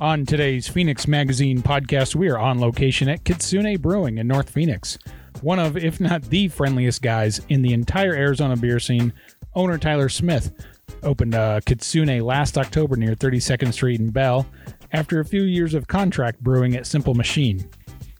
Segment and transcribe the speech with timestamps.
[0.00, 4.96] On today's Phoenix Magazine podcast, we are on location at Kitsune Brewing in North Phoenix.
[5.40, 9.12] One of, if not the friendliest guys in the entire Arizona beer scene,
[9.56, 10.52] owner Tyler Smith
[11.02, 14.46] opened uh, Kitsune last October near 32nd Street in Bell
[14.92, 17.68] after a few years of contract brewing at Simple Machine.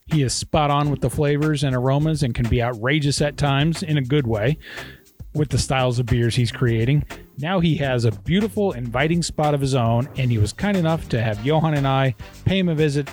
[0.06, 3.84] He is spot on with the flavors and aromas and can be outrageous at times
[3.84, 4.58] in a good way
[5.34, 7.04] with the styles of beers he's creating.
[7.38, 11.08] Now he has a beautiful, inviting spot of his own, and he was kind enough
[11.10, 13.08] to have Johan and I pay him a visit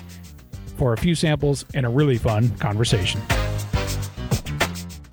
[0.76, 3.20] for a few samples and a really fun conversation.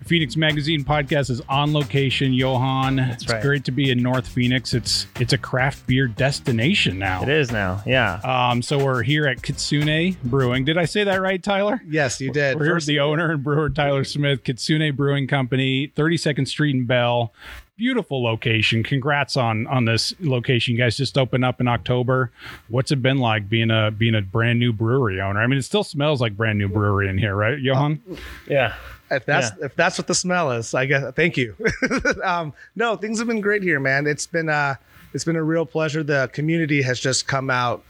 [0.03, 2.99] Phoenix Magazine podcast is on location, Johan.
[2.99, 3.41] it's right.
[3.41, 4.73] great to be in North Phoenix.
[4.73, 7.23] It's it's a craft beer destination now.
[7.23, 8.15] It is now, yeah.
[8.23, 10.65] Um, so we're here at Kitsune Brewing.
[10.65, 11.81] Did I say that right, Tyler?
[11.87, 12.57] Yes, you did.
[12.57, 16.75] We're here with First- the owner and brewer Tyler Smith, Kitsune Brewing Company, 32nd Street
[16.75, 17.33] in Bell.
[17.75, 18.83] Beautiful location.
[18.83, 20.73] Congrats on on this location.
[20.73, 22.31] You guys just opened up in October.
[22.67, 25.41] What's it been like being a being a brand new brewery owner?
[25.41, 27.99] I mean, it still smells like brand new brewery in here, right, Johan?
[28.47, 28.75] Yeah.
[29.15, 31.13] If that's if that's what the smell is, I guess.
[31.15, 31.55] Thank you.
[32.23, 34.07] um, no, things have been great here, man.
[34.07, 34.75] It's been uh,
[35.13, 36.03] it's been a real pleasure.
[36.03, 37.83] The community has just come out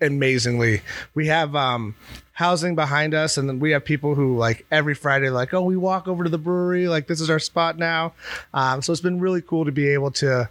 [0.00, 0.82] amazingly.
[1.14, 1.94] We have um,
[2.32, 5.76] housing behind us, and then we have people who like every Friday, like, oh, we
[5.76, 8.12] walk over to the brewery, like this is our spot now.
[8.54, 10.48] Um, so it's been really cool to be able to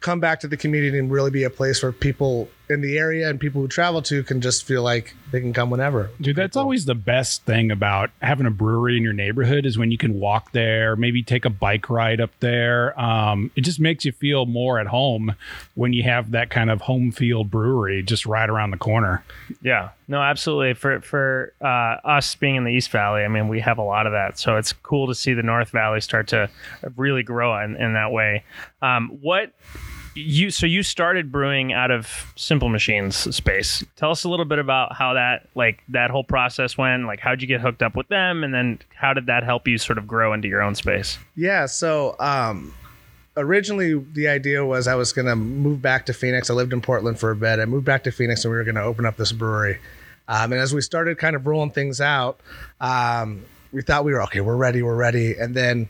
[0.00, 3.28] come back to the community and really be a place where people in the area
[3.28, 6.10] and people who travel to can just feel like they can come whenever.
[6.20, 9.90] Dude, that's always the best thing about having a brewery in your neighborhood is when
[9.90, 12.98] you can walk there, maybe take a bike ride up there.
[12.98, 15.34] Um, it just makes you feel more at home
[15.74, 19.24] when you have that kind of home field brewery just right around the corner.
[19.60, 19.90] Yeah.
[20.08, 20.74] No, absolutely.
[20.74, 24.06] For for uh, us being in the East Valley, I mean, we have a lot
[24.06, 24.40] of that.
[24.40, 26.50] So it's cool to see the North Valley start to
[26.96, 28.42] really grow in, in that way.
[28.82, 29.52] Um, what
[30.14, 33.84] you so you started brewing out of Simple Machines space.
[33.96, 37.06] Tell us a little bit about how that like that whole process went.
[37.06, 39.78] Like, how'd you get hooked up with them, and then how did that help you
[39.78, 41.18] sort of grow into your own space?
[41.36, 42.74] Yeah, so um
[43.36, 46.50] originally the idea was I was gonna move back to Phoenix.
[46.50, 47.58] I lived in Portland for a bit.
[47.58, 49.78] I moved back to Phoenix and we were gonna open up this brewery.
[50.28, 52.40] Um, and as we started kind of rolling things out,
[52.80, 55.34] um, we thought we were okay, we're ready, we're ready.
[55.36, 55.88] And then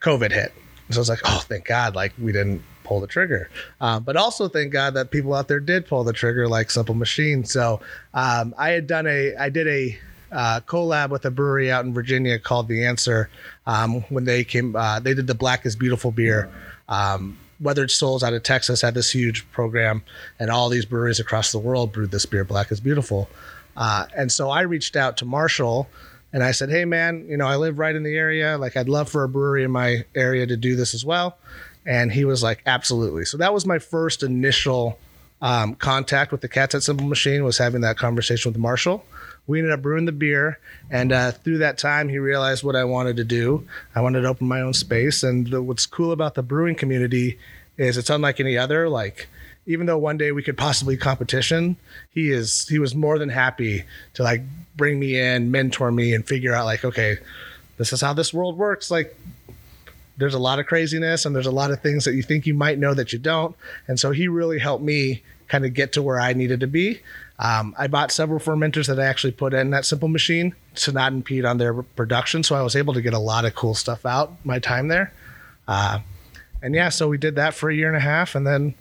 [0.00, 0.52] COVID hit.
[0.90, 3.48] So I was like, oh, thank God, like we didn't pull the trigger.
[3.80, 6.96] Um, but also thank God that people out there did pull the trigger, like Simple
[6.96, 7.44] Machine.
[7.44, 7.80] So
[8.12, 9.96] um, I had done a, I did a
[10.32, 13.30] uh, collab with a brewery out in Virginia called The Answer.
[13.64, 16.50] Um, when they came, uh, they did the Black is Beautiful beer.
[16.88, 20.02] Um, Weathered Souls out of Texas had this huge program,
[20.40, 23.28] and all these breweries across the world brewed this beer, Black is Beautiful.
[23.76, 25.88] Uh, and so I reached out to Marshall
[26.32, 28.56] and I said, Hey, man, you know, I live right in the area.
[28.58, 31.38] Like, I'd love for a brewery in my area to do this as well.
[31.86, 33.24] And he was like, Absolutely.
[33.24, 34.98] So that was my first initial
[35.42, 39.04] um, contact with the Cats at Simple Machine was having that conversation with Marshall.
[39.46, 40.58] We ended up brewing the beer,
[40.90, 43.66] and uh, through that time, he realized what I wanted to do.
[43.94, 47.38] I wanted to open my own space, and the, what's cool about the brewing community
[47.76, 48.88] is it's unlike any other.
[48.88, 49.28] Like,
[49.66, 51.76] even though one day we could possibly competition,
[52.10, 54.42] he is he was more than happy to like
[54.76, 57.16] bring me in, mentor me, and figure out like, okay,
[57.78, 58.90] this is how this world works.
[58.90, 59.16] Like,
[60.20, 62.54] there's a lot of craziness and there's a lot of things that you think you
[62.54, 63.56] might know that you don't.
[63.88, 67.00] And so he really helped me kind of get to where I needed to be.
[67.38, 71.12] Um, I bought several fermenters that I actually put in that simple machine to not
[71.12, 72.42] impede on their production.
[72.42, 75.12] So I was able to get a lot of cool stuff out my time there.
[75.66, 76.00] Uh,
[76.62, 78.34] and yeah, so we did that for a year and a half.
[78.34, 78.74] And then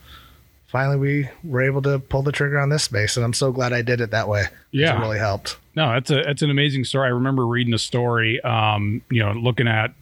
[0.68, 3.16] finally we were able to pull the trigger on this space.
[3.16, 4.46] And I'm so glad I did it that way.
[4.72, 4.98] Yeah.
[4.98, 5.58] It really helped.
[5.76, 7.08] No, that's a that's an amazing story.
[7.08, 9.94] I remember reading a story, um, you know, looking at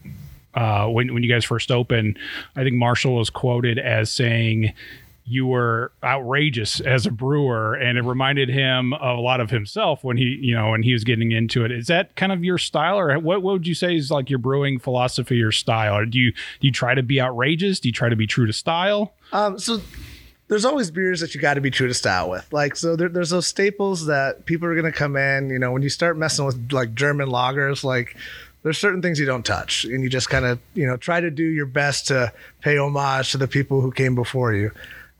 [0.54, 2.18] uh, when when you guys first opened.
[2.56, 4.72] I think Marshall was quoted as saying
[5.30, 10.02] you were outrageous as a brewer, and it reminded him of a lot of himself
[10.02, 11.70] when he, you know, when he was getting into it.
[11.70, 13.42] Is that kind of your style, or what?
[13.42, 15.96] What would you say is like your brewing philosophy or style?
[15.96, 17.78] Or do you do you try to be outrageous?
[17.78, 19.14] Do you try to be true to style?
[19.32, 19.80] Um, so
[20.48, 22.50] there's always beers that you got to be true to style with.
[22.52, 25.72] Like, so there, there's those staples that people are going to come in, you know,
[25.72, 28.16] when you start messing with like German lagers, like
[28.62, 31.30] there's certain things you don't touch and you just kind of, you know, try to
[31.30, 34.70] do your best to pay homage to the people who came before you.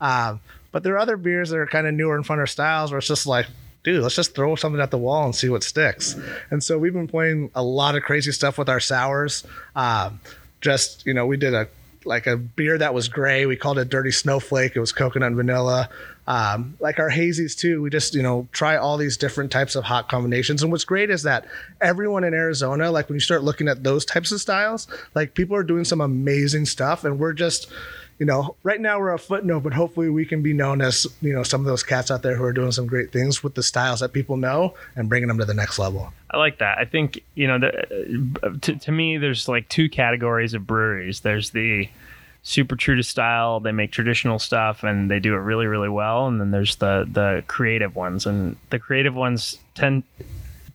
[0.01, 0.39] Um,
[0.71, 3.07] but there are other beers that are kind of newer and funner styles where it's
[3.07, 3.47] just like,
[3.83, 6.15] dude, let's just throw something at the wall and see what sticks.
[6.51, 9.45] And so we've been playing a lot of crazy stuff with our sours.
[9.75, 10.19] Um,
[10.61, 11.67] just, you know, we did a
[12.05, 13.45] like a beer that was gray.
[13.45, 14.75] We called it Dirty Snowflake.
[14.75, 15.89] It was coconut and vanilla.
[16.29, 17.81] Um, like our hazies too.
[17.81, 20.61] We just you know try all these different types of hot combinations.
[20.61, 21.45] And what's great is that
[21.81, 25.55] everyone in Arizona, like when you start looking at those types of styles, like people
[25.55, 27.71] are doing some amazing stuff, and we're just
[28.19, 31.33] you know, right now we're a footnote, but hopefully we can be known as, you
[31.33, 33.63] know, some of those cats out there who are doing some great things with the
[33.63, 36.11] styles that people know and bringing them to the next level.
[36.29, 36.77] I like that.
[36.77, 41.21] I think you know, the, uh, to, to me, there's like two categories of breweries.
[41.21, 41.89] There's the
[42.43, 43.59] super true to style.
[43.59, 46.27] They make traditional stuff and they do it really, really well.
[46.27, 50.03] And then there's the the creative ones, and the creative ones tend,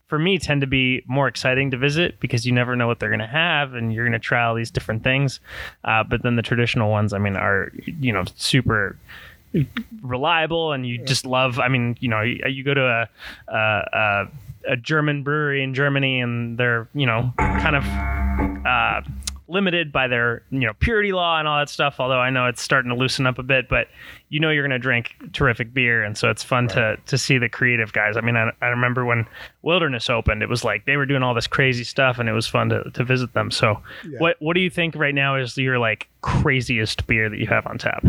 [0.07, 3.11] for me, tend to be more exciting to visit because you never know what they're
[3.11, 5.41] going to have, and you're going to try all these different things.
[5.85, 8.97] Uh, but then the traditional ones, I mean, are you know super
[10.03, 13.09] reliable and you just love i mean you know you, you go to a,
[13.47, 13.57] a,
[13.93, 14.29] a
[14.67, 17.85] a German brewery in Germany, and they're you know kind of
[18.67, 19.03] uh,
[19.47, 21.97] limited by their you know purity law and all that stuff.
[21.99, 23.89] Although I know it's starting to loosen up a bit, but
[24.31, 27.39] you know you're going to drink terrific beer, and so it's fun to to see
[27.39, 28.17] the creative guys.
[28.17, 29.27] I mean, I, I remember when
[29.63, 32.47] Wilderness opened, it was like they were doing all this crazy stuff, and it was
[32.47, 33.51] fun to, to visit them.
[33.51, 34.19] So, Yeah.
[34.19, 37.67] what what do you think right now is your like craziest beer that you have
[37.67, 38.05] on tap?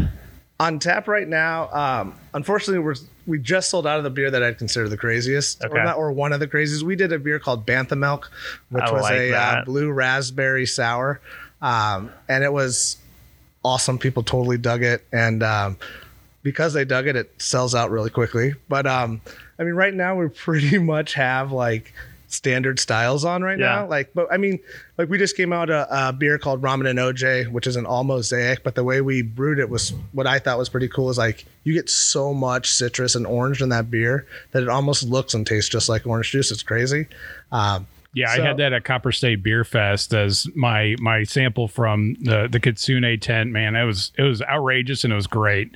[0.57, 2.95] On tap right now, um, unfortunately, we're
[3.27, 5.77] we just sold out of the beer that I'd consider the craziest, Okay.
[5.79, 6.83] or not, or one of the craziest.
[6.83, 8.31] We did a beer called Bantha Milk,
[8.69, 11.19] which I was like a uh, blue raspberry sour,
[11.61, 12.97] um, and it was
[13.65, 13.97] awesome.
[13.99, 15.77] People totally dug it, and um,
[16.43, 18.53] because they dug it, it sells out really quickly.
[18.69, 19.19] But um,
[19.59, 21.91] I mean, right now we pretty much have like
[22.35, 23.65] standard styles on right Yeah.
[23.81, 23.87] now.
[23.87, 24.59] Like, but I mean,
[24.97, 27.85] like we just came out a, a beer called Ramen and OJ, which is an
[27.85, 28.63] all mosaic.
[28.63, 31.09] But the way we brewed it was what I thought was pretty cool.
[31.09, 35.03] Is like you get so much citrus and orange in that beer that it almost
[35.03, 36.51] looks and tastes just like orange juice.
[36.51, 37.07] It's crazy.
[37.51, 41.67] Um, Yeah, So- I had that at Copper State Beer Fest as my my sample
[41.67, 43.51] from the the Kitsune tent.
[43.51, 45.71] Man, it was it was outrageous and it was great.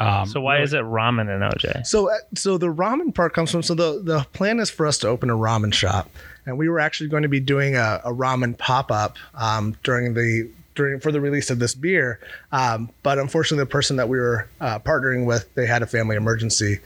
[0.00, 1.86] Um, So why is it ramen and OJ?
[1.86, 3.62] So, uh, so the ramen part comes from.
[3.62, 6.10] So the the plan is for us to open a ramen shop,
[6.46, 10.14] and we were actually going to be doing a, a ramen pop up um, during
[10.14, 12.18] the during for the release of this beer.
[12.50, 16.16] Um, but unfortunately, the person that we were uh, partnering with, they had a family
[16.16, 16.80] emergency.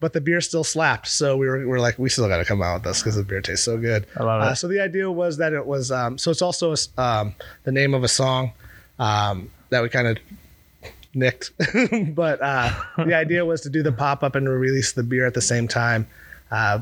[0.00, 2.44] But the beer still slapped, so we were, we were like, we still got to
[2.44, 4.06] come out with this because the beer tastes so good.
[4.16, 4.46] I love it.
[4.46, 5.92] Uh, so the idea was that it was.
[5.92, 8.52] Um, so it's also a um, the name of a song
[8.98, 10.18] um, that we kind of
[11.14, 11.52] nicked.
[12.14, 15.34] but uh, the idea was to do the pop up and release the beer at
[15.34, 16.06] the same time.
[16.50, 16.80] Uh,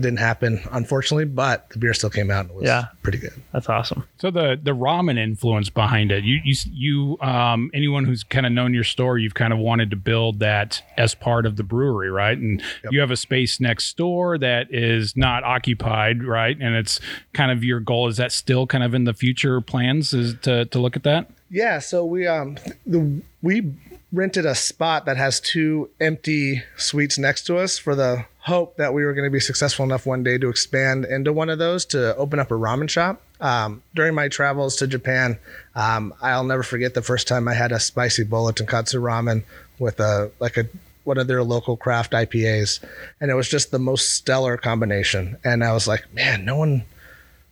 [0.00, 2.86] it didn't happen, unfortunately, but the beer still came out and it was Yeah.
[3.02, 3.32] pretty good.
[3.52, 4.04] That's awesome.
[4.18, 6.24] So the the ramen influence behind it.
[6.24, 9.90] You you you um anyone who's kind of known your store, you've kind of wanted
[9.90, 12.36] to build that as part of the brewery, right?
[12.36, 12.92] And Yep.
[12.92, 16.56] you have a space next door that is not occupied, right?
[16.60, 16.98] And it's
[17.32, 18.08] kind of your goal.
[18.08, 20.12] Is that still kind of in the future plans?
[20.14, 21.30] Is to to look at that?
[21.50, 22.56] Yeah, so we um
[22.86, 23.72] the we
[24.12, 28.92] rented a spot that has two empty suites next to us for the hope that
[28.92, 31.84] we were going to be successful enough one day to expand into one of those
[31.84, 33.22] to open up a ramen shop.
[33.40, 35.38] Um, during my travels to Japan,
[35.74, 39.44] um, I'll never forget the first time I had a spicy bowl of tonkatsu ramen
[39.78, 40.66] with a like a
[41.04, 42.80] one of their local craft IPAs,
[43.20, 45.38] and it was just the most stellar combination.
[45.44, 46.84] And I was like, man, no one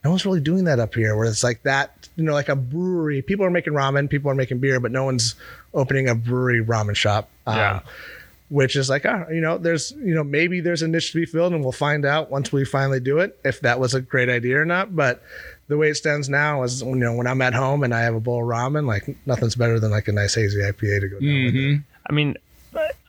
[0.05, 2.57] no one's really doing that up here where it's like that you know like a
[2.57, 5.35] brewery people are making ramen people are making beer but no one's
[5.75, 7.81] opening a brewery ramen shop um, Yeah.
[8.49, 11.27] which is like ah, you know there's you know maybe there's a niche to be
[11.27, 14.29] filled and we'll find out once we finally do it if that was a great
[14.29, 15.23] idea or not but
[15.69, 18.15] the way it stands now is you know when i'm at home and i have
[18.15, 21.19] a bowl of ramen like nothing's better than like a nice hazy ipa to go
[21.21, 21.59] down with it.
[21.59, 21.83] Mhm.
[22.09, 22.37] I mean,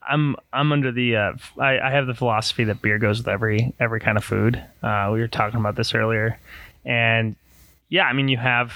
[0.10, 3.28] I'm I'm under the uh, f- I, I have the philosophy that beer goes with
[3.28, 4.62] every every kind of food.
[4.82, 6.38] Uh, we were talking about this earlier,
[6.90, 7.36] and
[7.88, 8.74] yeah, I mean you have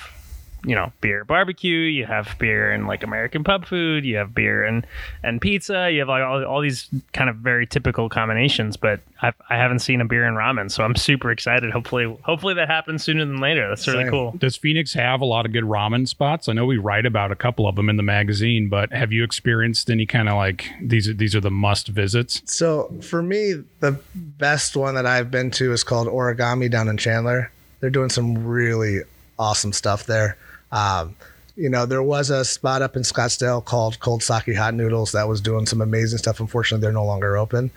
[0.66, 4.64] you know beer barbecue, you have beer and like American pub food, you have beer
[4.64, 4.88] and
[5.24, 8.78] and pizza, you have like all, all these kind of very typical combinations.
[8.78, 11.72] But I've, I haven't seen a beer and ramen, so I'm super excited.
[11.72, 13.68] Hopefully, hopefully that happens sooner than later.
[13.68, 14.12] That's really Same.
[14.12, 14.36] cool.
[14.38, 16.48] Does Phoenix have a lot of good ramen spots?
[16.48, 19.24] I know we write about a couple of them in the magazine, but have you
[19.24, 22.42] experienced any kind of like these are these are the must visits?
[22.46, 26.98] So for me, the best one that I've been to is called Origami down in
[26.98, 27.52] Chandler.
[27.84, 29.02] They're doing some really
[29.38, 30.38] awesome stuff there.
[30.72, 31.18] Um,
[31.58, 35.28] you know, there was a spot up in Scottsdale called Cold Sake Hot Noodles that
[35.28, 36.40] was doing some amazing stuff.
[36.40, 37.72] Unfortunately, they're no longer open.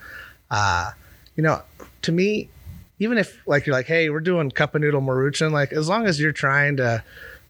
[0.49, 0.91] Uh,
[1.35, 1.61] you know,
[2.03, 2.47] to me,
[2.99, 6.05] even if like you're like, hey, we're doing cup of noodle maruchan, like as long
[6.05, 7.03] as you're trying to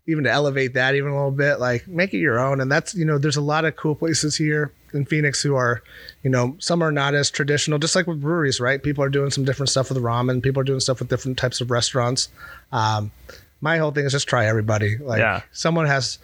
[0.09, 2.61] even to elevate that even a little bit, like make it your own.
[2.61, 5.83] And that's, you know, there's a lot of cool places here in Phoenix who are,
[6.23, 8.81] you know, some are not as traditional, just like with breweries, right?
[8.81, 10.41] People are doing some different stuff with ramen.
[10.41, 12.29] People are doing stuff with different types of restaurants.
[12.71, 13.11] Um,
[13.59, 14.97] my whole thing is just try everybody.
[14.97, 15.41] Like Yeah.
[15.51, 16.19] someone has,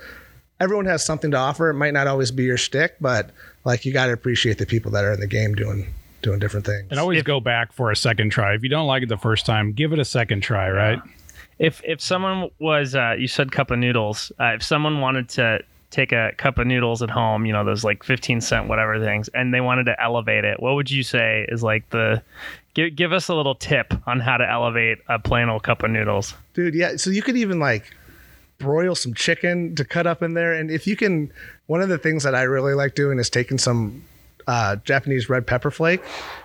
[0.61, 1.69] everyone has something to offer.
[1.69, 3.31] It might not always be your shtick, but
[3.65, 6.65] like you got to appreciate the people that are in the game doing, doing different
[6.65, 6.87] things.
[6.89, 8.53] And always If- go back for a second try.
[8.53, 10.99] If you don't like it the first time, give it a second try, right?
[11.59, 15.63] If if someone was uh, you said cup of noodles, uh, if someone wanted to
[15.91, 19.29] take a cup of noodles at home, you know, those like 15 cent whatever things,
[19.35, 22.21] and they wanted to elevate it, what would you say is like the
[22.73, 25.91] give give us a little tip on how to elevate a plain old cup of
[25.91, 26.33] noodles?
[26.53, 27.91] dude yeah so you could even like
[28.59, 31.31] broil some chicken to cut up in there and if you can
[31.65, 34.03] one of the things that i really like doing is taking some
[34.47, 36.01] uh, japanese red pepper flake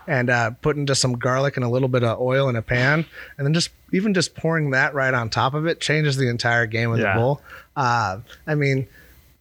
[0.07, 3.05] and uh, putting just some garlic and a little bit of oil in a pan.
[3.37, 6.67] And then just even just pouring that right on top of it changes the entire
[6.67, 7.15] game of Yeah.
[7.15, 7.43] the bowl.
[7.77, 8.87] Uh, i mean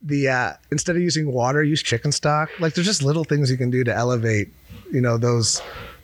[0.03, 2.49] the uh, instead of using water use chicken stock.
[2.59, 4.49] Like there's just little things you can do to elevate
[4.91, 5.61] you know those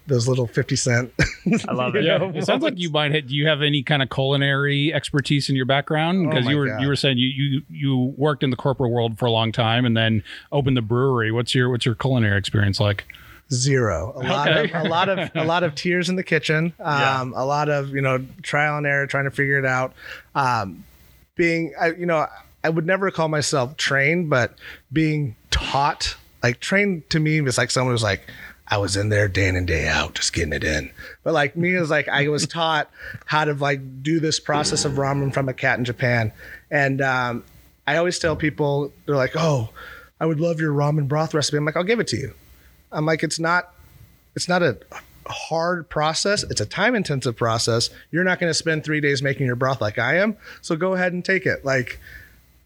[0.07, 1.13] those little 50 cent
[1.67, 2.03] I love it.
[2.03, 3.13] Yeah, it sounds like you might.
[3.13, 6.25] Have, do you have any kind of culinary expertise in your background?
[6.25, 6.81] Oh Because my you were God.
[6.81, 9.86] you were saying you, you you worked in the corporate world for a long time
[9.86, 11.31] and then opened the brewery.
[11.31, 13.05] What's your what's your culinary experience like?
[13.51, 14.13] Zero.
[14.15, 14.74] A lot Okay.
[14.74, 16.74] of a lot of a lot of tears in the kitchen.
[16.79, 17.22] Yeah.
[17.22, 19.93] Um, a lot of you know trial and error, trying to figure it out.
[20.36, 20.86] Um,
[21.36, 22.27] being, I, you know,
[22.63, 24.55] I would never call myself trained, but
[24.91, 28.22] being taught, like trained to me was like someone who's like,
[28.74, 30.89] I was in there day in and day out, just getting it in.
[31.24, 32.89] But like me is like I was taught
[33.27, 36.32] how to like do this process of ramen from a cat in Japan,
[36.72, 37.44] and um,
[37.86, 39.70] I always tell people they're like, oh,
[40.20, 41.58] I would love your ramen broth recipe.
[41.58, 42.34] I'm like, I'll give it to you.
[42.92, 43.75] I'm like, it's not,
[44.36, 44.80] it's not a
[45.27, 46.42] hard process.
[46.42, 47.92] It's a time intensive process.
[48.10, 50.36] You're not going to spend three days making your broth like I am.
[50.62, 51.63] So go ahead and take it.
[51.63, 52.00] Like,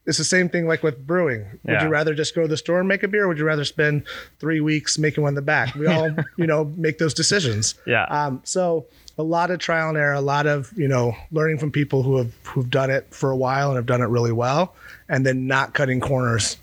[0.08, 1.46] it's the same thing like with brewing.
[1.66, 1.84] Would Yeah.
[1.84, 3.26] you rather just go to the store and make a beer?
[3.26, 4.04] Or would you rather spend
[4.40, 5.76] three weeks making one in the back?
[5.76, 7.76] We all, you know, make those decisions.
[7.86, 8.06] Yeah.
[8.06, 8.86] Um, so
[9.20, 12.18] a lot of trial and error, a lot of you know learning from people who
[12.18, 14.74] have who've done it for a while and have done it really well,
[15.10, 16.56] and then not cutting corners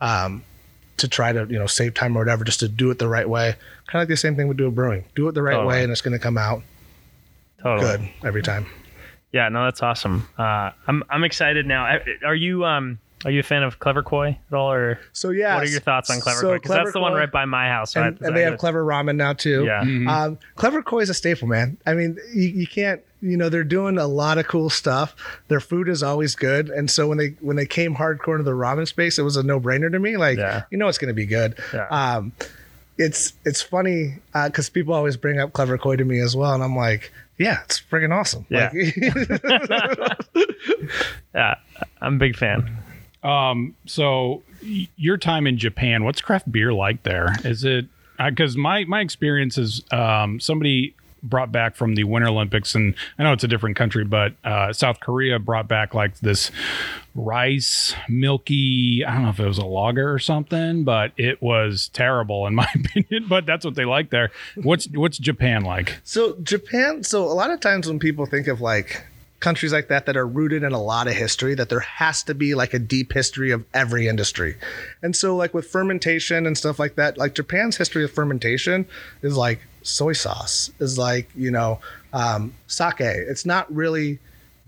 [0.00, 0.42] um,
[0.98, 3.28] to try to you know save time or whatever, just to do it the right
[3.28, 3.54] way.
[3.88, 5.04] Kind of like the same thing we do with brewing.
[5.14, 5.68] Do it the right Totally.
[5.68, 6.62] way, and it's going to come out
[7.62, 7.80] Totally.
[7.96, 8.66] good every time.
[9.32, 10.28] Yeah, no, that's awesome.
[10.38, 11.98] Uh, I'm I'm excited now.
[12.24, 15.54] Are you um are you a fan of Clever Koi at all, or So yeah,
[15.54, 16.54] what are your thoughts on Clever so Koi?
[16.54, 17.92] Because that's Clever the one right by my house.
[17.92, 19.64] so and, I- and they have clever ramen now too.
[19.64, 19.80] Yeah.
[19.80, 21.76] Um, clever koi is a staple, man.
[21.86, 25.14] I mean, you, you can't, you know, they're doing a lot of cool stuff.
[25.48, 28.50] Their food is always good, and so when they when they came hardcore into the
[28.50, 30.16] ramen space, it was a no brainer to me.
[30.18, 30.64] Like, Yeah.
[30.70, 31.58] you know, it's going to be good.
[31.72, 31.86] Yeah.
[31.88, 32.32] Um,
[32.98, 36.62] it's it's funny because people always bring up clever koi to me as well, and
[36.62, 37.12] I'm like,
[37.42, 38.46] yeah, it's friggin' awesome.
[38.48, 38.70] Yeah.
[38.72, 40.16] Like,
[41.34, 41.54] Yeah,
[42.00, 42.78] I'm a big fan.
[43.22, 44.42] Um, so
[44.96, 47.34] your time in Japan, what's craft beer like there?
[47.44, 47.86] Is it
[48.18, 53.22] because my my experience is um, somebody brought back from the Winter Olympics, and I
[53.22, 56.50] know it's a different country, but uh, South Korea brought back like this
[57.14, 59.04] rice milky.
[59.06, 62.54] I don't know if it was a lager or something, but it was terrible in
[62.56, 63.26] my opinion.
[63.28, 64.30] But that's what they like there.
[64.56, 66.00] What's what's Japan like?
[66.04, 69.04] So Japan, so a lot of times when people think of like
[69.42, 72.34] countries like that that are rooted in a lot of history, that there has to
[72.34, 74.56] be like a deep history of every industry.
[75.02, 78.86] And so like with fermentation and stuff like that, like Japan's history of fermentation
[79.20, 81.80] is like soy sauce, is like, you know,
[82.12, 83.00] um, sake.
[83.00, 84.18] It's not really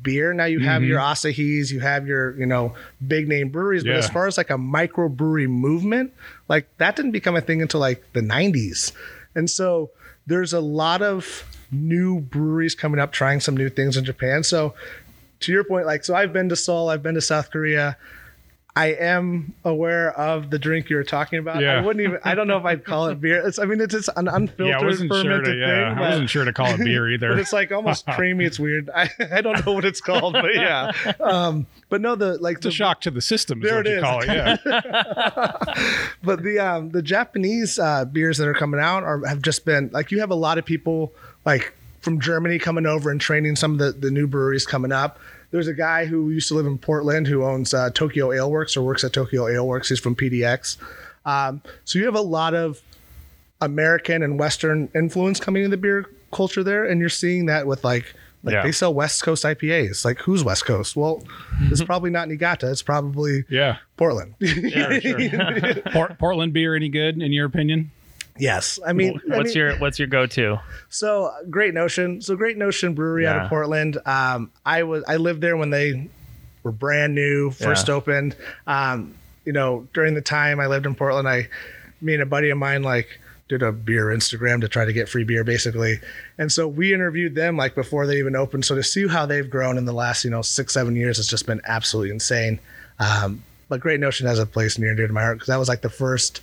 [0.03, 0.33] beer.
[0.35, 2.75] Now you have your Asahis, you have your, you know,
[3.07, 6.13] big name breweries, but as far as like a microbrewery movement,
[6.49, 8.93] like that didn't become a thing until like the 90s.
[9.35, 9.91] And so
[10.27, 14.43] there's a lot of new breweries coming up trying some new things in Japan.
[14.45, 14.75] So
[15.41, 17.97] to your point, like so I've been to Seoul, I've been to South Korea.
[18.77, 21.61] I am aware of the drink you were talking about.
[21.63, 21.79] Yeah.
[21.79, 23.47] I wouldn't even I don't know if I'd call it beer.
[23.47, 25.57] It's I mean it's just an unfiltered yeah, I wasn't sure fermented to.
[25.57, 25.99] Yeah, thing.
[26.05, 27.29] I wasn't sure to call it beer either.
[27.29, 28.45] but it's like almost creamy.
[28.47, 28.91] It's weird.
[28.93, 30.91] I, I don't know what it's called, but yeah.
[31.21, 33.63] Um, but no, the like it's a the, shock to the system.
[33.63, 34.03] Is There what it you is.
[34.03, 34.27] call it.
[34.29, 34.57] Yeah.
[36.23, 39.91] but the um the Japanese uh, beers that are coming out are have just been
[39.93, 41.13] like you have a lot of people
[41.45, 45.19] like from Germany coming over and training some of the the new breweries coming up.
[45.55, 48.77] There's a guy who used to live in Portland who owns uh, Tokyo Ale Works
[48.77, 49.89] or works at Tokyo Ale Works.
[49.89, 50.79] He's from PDX.
[51.25, 52.83] Um, so you have a lot of
[53.61, 57.85] American and Western influence coming in the beer culture there, and you're seeing that with
[57.85, 58.63] like like Yeah.
[58.65, 60.05] they sell West Coast IPAs.
[60.05, 60.97] Like who's West Coast?
[60.97, 61.23] Well,
[61.71, 62.69] it's probably not Niigata.
[62.71, 63.77] It's probably yeah.
[63.97, 64.35] Portland.
[64.43, 65.75] Sure, sure.
[65.93, 67.93] Port- Portland beer any good in your opinion?
[68.39, 70.59] Yes, I mean, I What's mean- your What's your go to?
[70.89, 72.21] So Great Notion.
[72.21, 73.99] So Great Notion Brewery out of Portland.
[74.07, 76.09] Um, I was I lived there when they
[76.63, 77.95] were brand new, first Yeah.
[77.95, 78.37] opened.
[78.67, 79.15] Um,
[79.45, 81.49] you know, during the time I lived in Portland, I
[82.01, 85.07] me and a buddy of mine like did a beer Instagram to try to get
[85.09, 86.01] free beer basically.
[86.39, 88.65] And so we interviewed them like before they even opened.
[88.65, 91.27] So to see how they've grown in the last, you know, six, seven years has
[91.29, 92.59] just been absolutely insane.
[92.99, 95.59] Um, but Great Notion has a place near and dear to my heart because that
[95.59, 96.41] was like the first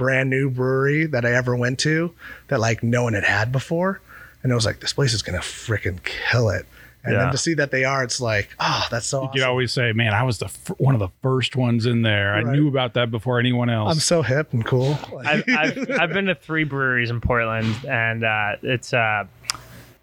[0.00, 2.14] brand new brewery that I ever went to
[2.48, 4.00] that like no one had had before.
[4.42, 6.64] And it was like, this place is gonna freaking kill it.
[7.04, 7.20] And Yeah.
[7.24, 9.32] then to see that they are, it's like, oh, that's so You awesome.
[9.40, 12.34] could always say, "Man, I was the f- one of the first ones in there.
[12.34, 14.98] I knew about that before anyone else." I'm so hip and cool.
[15.24, 19.24] I've, I've, I've been to three breweries in Portland, and uh, it's uh,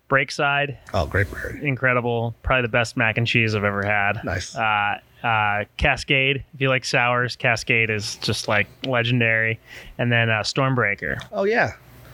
[0.10, 1.60] Breakside, oh, great brewery.
[1.68, 4.24] incredible, probably the best mac and cheese I've ever had.
[4.24, 4.56] Nice.
[4.56, 9.60] Uh, uh, Cascade, if you like sours, Cascade is just like legendary.
[9.98, 11.74] And then uh, Stormbreaker, oh, yeah.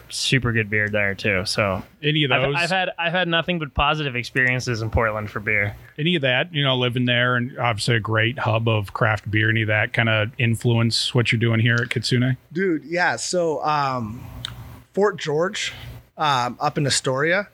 [0.10, 1.46] super good beer there too.
[1.46, 5.30] So any of I've, those, I've had I've had nothing but positive experiences in Portland
[5.30, 5.76] for beer.
[5.98, 9.50] any of that, you know, living there, and obviously a great hub of craft beer.
[9.50, 12.38] Any of that kind of influence what you're doing here at Kitsune?
[12.52, 13.16] Dude, yeah.
[13.16, 14.24] So, um,
[14.94, 15.74] Fort George,
[16.18, 17.48] um, up in Astoria,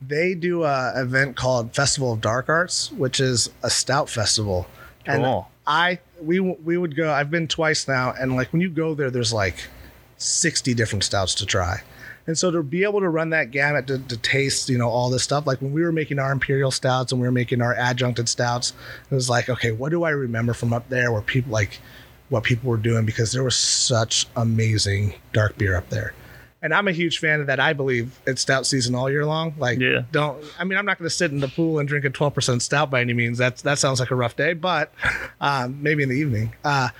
[0.00, 4.66] they do a event called Festival of Dark Arts, which is a stout festival.
[5.06, 5.48] And Cool.
[5.66, 7.12] I we we would go.
[7.12, 9.68] I've been twice now, and like when you go there, there's like
[10.16, 11.82] sixty different stouts to try.
[12.26, 15.10] And so to be able to run that gamut to, to taste, you know, all
[15.10, 17.74] this stuff, like when we were making our imperial stouts and we were making our
[17.76, 18.72] adjuncted stouts,
[19.10, 21.80] it was like, okay, what do I remember from up there where people like
[22.28, 26.14] what people were doing because there was such amazing dark beer up there.
[26.62, 27.58] And I'm a huge fan of that.
[27.58, 29.52] I believe it's stout season all year long.
[29.58, 30.02] Like, Yeah.
[30.12, 30.42] don't.
[30.58, 32.88] I mean, I'm not going to sit in the pool and drink a 12% stout
[32.88, 33.36] by any means.
[33.36, 34.92] That's that sounds like a rough day, but
[35.40, 36.54] um, maybe in the evening.
[36.64, 36.90] Uh,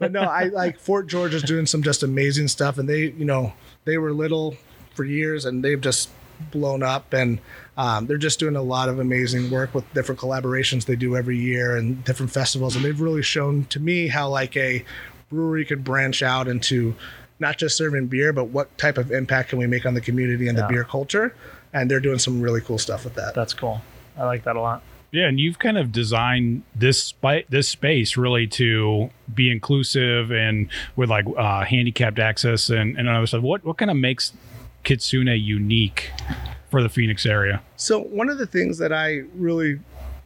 [0.00, 3.24] but no, I like Fort George is doing some just amazing stuff, and they, you
[3.24, 3.52] know,
[3.84, 4.56] they were little
[4.94, 6.10] for years, and they've just
[6.50, 7.38] blown up, and
[7.76, 11.38] um, they're just doing a lot of amazing work with different collaborations they do every
[11.38, 14.84] year and different festivals, and they've really shown to me how like a
[15.30, 16.94] brewery could branch out into
[17.38, 20.48] not just serving beer, but what type of impact can we make on the community
[20.48, 20.62] and Yeah.
[20.66, 21.34] the beer culture,
[21.72, 23.34] and they're doing some really cool stuff with that.
[23.34, 23.82] That's cool.
[24.16, 24.82] I like that a lot.
[25.12, 27.14] Yeah, and you've kind of designed this
[27.48, 33.26] this space really to be inclusive and with like uh, handicapped access and, and other
[33.26, 33.42] stuff.
[33.42, 34.32] What what kind of makes
[34.84, 36.10] Kitsune unique
[36.70, 37.62] for the Phoenix area?
[37.76, 39.78] So one of the things that I really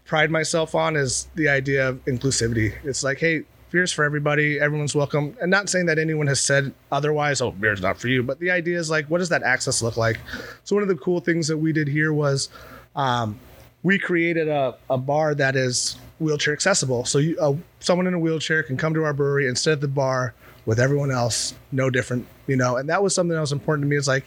[0.06, 2.74] pride myself on is the idea of inclusivity.
[2.84, 5.36] It's like, hey, beer's for everybody, everyone's welcome.
[5.40, 8.50] And not saying that anyone has said otherwise, oh, beer's not for you, but the
[8.50, 10.18] idea is like, what does that access look like?
[10.64, 12.48] So one of the cool things that we did here was
[12.96, 13.38] um,
[13.82, 17.04] we created a, a bar that is wheelchair accessible.
[17.04, 19.80] So you, uh, someone in a wheelchair can come to our brewery and sit at
[19.80, 20.34] the bar
[20.66, 22.76] with everyone else, no different, you know.
[22.76, 23.96] And that was something that was important to me.
[23.96, 24.24] Is like,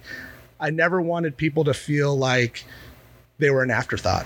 [0.60, 2.66] I never wanted people to feel like
[3.38, 4.26] they were an afterthought.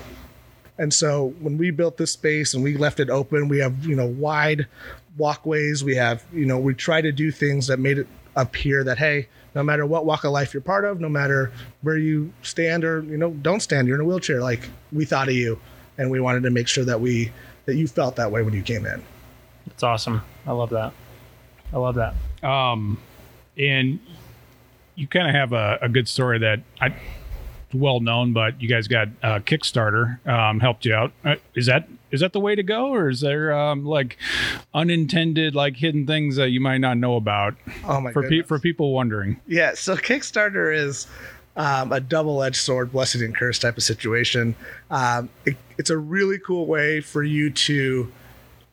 [0.78, 3.96] And so when we built this space and we left it open, we have, you
[3.96, 4.68] know, wide
[5.18, 5.84] walkways.
[5.84, 9.28] We have, you know, we try to do things that made it appear that, hey,
[9.54, 11.52] no matter what walk of life you're part of, no matter
[11.82, 15.28] where you stand or, you know, don't stand, you're in a wheelchair, like we thought
[15.28, 15.60] of you.
[15.98, 17.32] And we wanted to make sure that we,
[17.66, 19.02] that you felt that way when you came in.
[19.66, 20.22] It's awesome.
[20.46, 20.92] I love that.
[21.72, 22.14] I love that.
[22.48, 23.00] Um,
[23.58, 23.98] and
[24.94, 26.94] you kind of have a, a good story that I
[27.74, 31.12] well known, but you guys got uh, Kickstarter um, helped you out.
[31.24, 34.16] Uh, is that is that the way to go, or is there um, like
[34.74, 38.58] unintended like hidden things that you might not know about Oh my for pe- for
[38.58, 39.40] people wondering?
[39.46, 41.06] Yeah, so Kickstarter is
[41.56, 44.54] um, a double-edged sword, blessing and curse type of situation.
[44.90, 48.12] Um, it, it's a really cool way for you to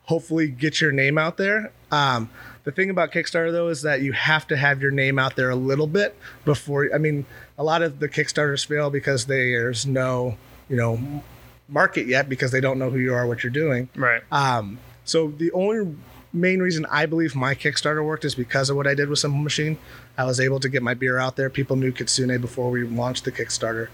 [0.04, 1.72] hopefully get your name out there.
[1.90, 2.30] Um,
[2.64, 5.50] the thing about Kickstarter though is that you have to have your name out there
[5.50, 6.88] a little bit before.
[6.94, 7.26] I mean,
[7.58, 10.36] a lot of the Kickstarters fail because there's no,
[10.68, 11.22] you know,
[11.68, 13.88] market yet because they don't know who you are, what you're doing.
[13.94, 14.22] Right.
[14.30, 15.96] Um, so the only
[16.32, 19.40] main reason I believe my Kickstarter worked is because of what I did with Simple
[19.40, 19.78] Machine.
[20.18, 21.50] I was able to get my beer out there.
[21.50, 23.88] People knew Kitsune before we launched the Kickstarter.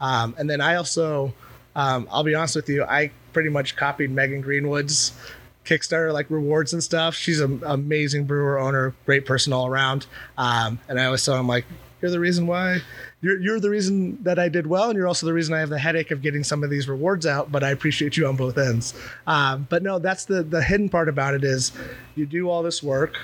[0.00, 1.32] Um, and then I also,
[1.74, 5.12] um, I'll be honest with you, I pretty much copied Megan Greenwood's
[5.64, 7.14] Kickstarter like rewards and stuff.
[7.14, 10.06] She's an amazing brewer owner, great person all around.
[10.38, 11.64] Um, and I always tell them like,
[12.00, 12.80] you're the reason why
[13.26, 15.68] you're, you're the reason that I did well, and you're also the reason I have
[15.68, 17.50] the headache of getting some of these rewards out.
[17.50, 18.94] But I appreciate you on both ends.
[19.26, 21.72] Um, but no, that's the the hidden part about it is
[22.14, 23.18] you do all this work,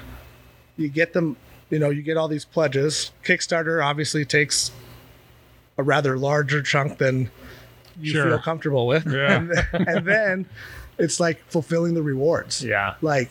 [0.76, 1.36] you get them,
[1.70, 3.12] you know, you get all these pledges.
[3.24, 4.72] Kickstarter obviously takes
[5.78, 7.30] a rather larger chunk than
[8.00, 8.24] you Sure.
[8.26, 9.36] feel comfortable with, Yeah.
[9.72, 10.46] and, and then
[10.98, 12.94] it's like fulfilling the rewards Yeah.
[13.02, 13.30] like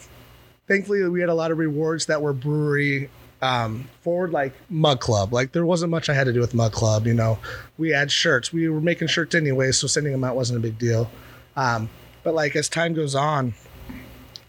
[0.68, 3.10] thankfully we had a lot of rewards that were brewery
[3.42, 5.32] um, forward like mug club.
[5.32, 7.38] Like there wasn't much i had to do with mug club you know.
[7.76, 8.52] We had shirts.
[8.52, 11.10] We were making shirts anyway so sending them out wasn't a big deal.
[11.56, 11.90] Um,
[12.22, 13.54] but like as time goes on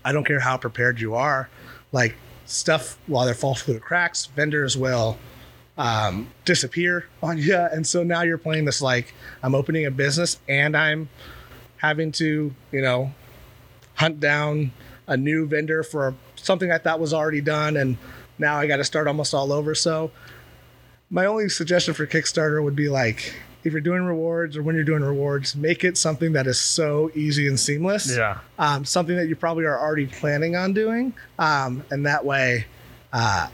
[0.06, 1.50] i don't care how prepared you are
[1.92, 5.18] like stuff while they fall through the cracks vendors will
[5.78, 10.40] um, disappear on you and so now you're playing this like i'm opening a business
[10.48, 11.10] and i'm
[11.78, 13.12] having to you know
[13.96, 14.72] hunt down
[15.08, 17.98] a new vendor for something I thought was already done, and
[18.38, 19.76] now I got to start almost all over.
[19.76, 20.12] So,
[21.10, 24.84] my only suggestion for Kickstarter would be like, if you're doing rewards or when you're
[24.84, 28.16] doing rewards, make it something that is so easy and seamless.
[28.16, 28.40] Yeah.
[28.60, 31.14] Um, something that you probably are already planning on doing.
[31.40, 32.66] Um, and that way,
[33.14, 33.48] uh,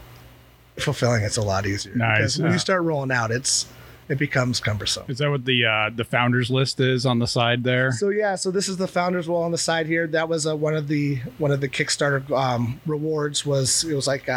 [0.78, 1.94] fulfilling it's a lot easier.
[1.94, 2.52] Nice, Because when yeah.
[2.54, 3.66] you start rolling out, it's
[4.08, 5.04] it becomes cumbersome.
[5.06, 7.92] Is that what the uh, the founders list is on the side there?
[7.92, 10.08] So yeah, so this is the founders wall on the side here.
[10.08, 14.08] That was uh, one of the one of the Kickstarter um, rewards was it was
[14.08, 14.28] like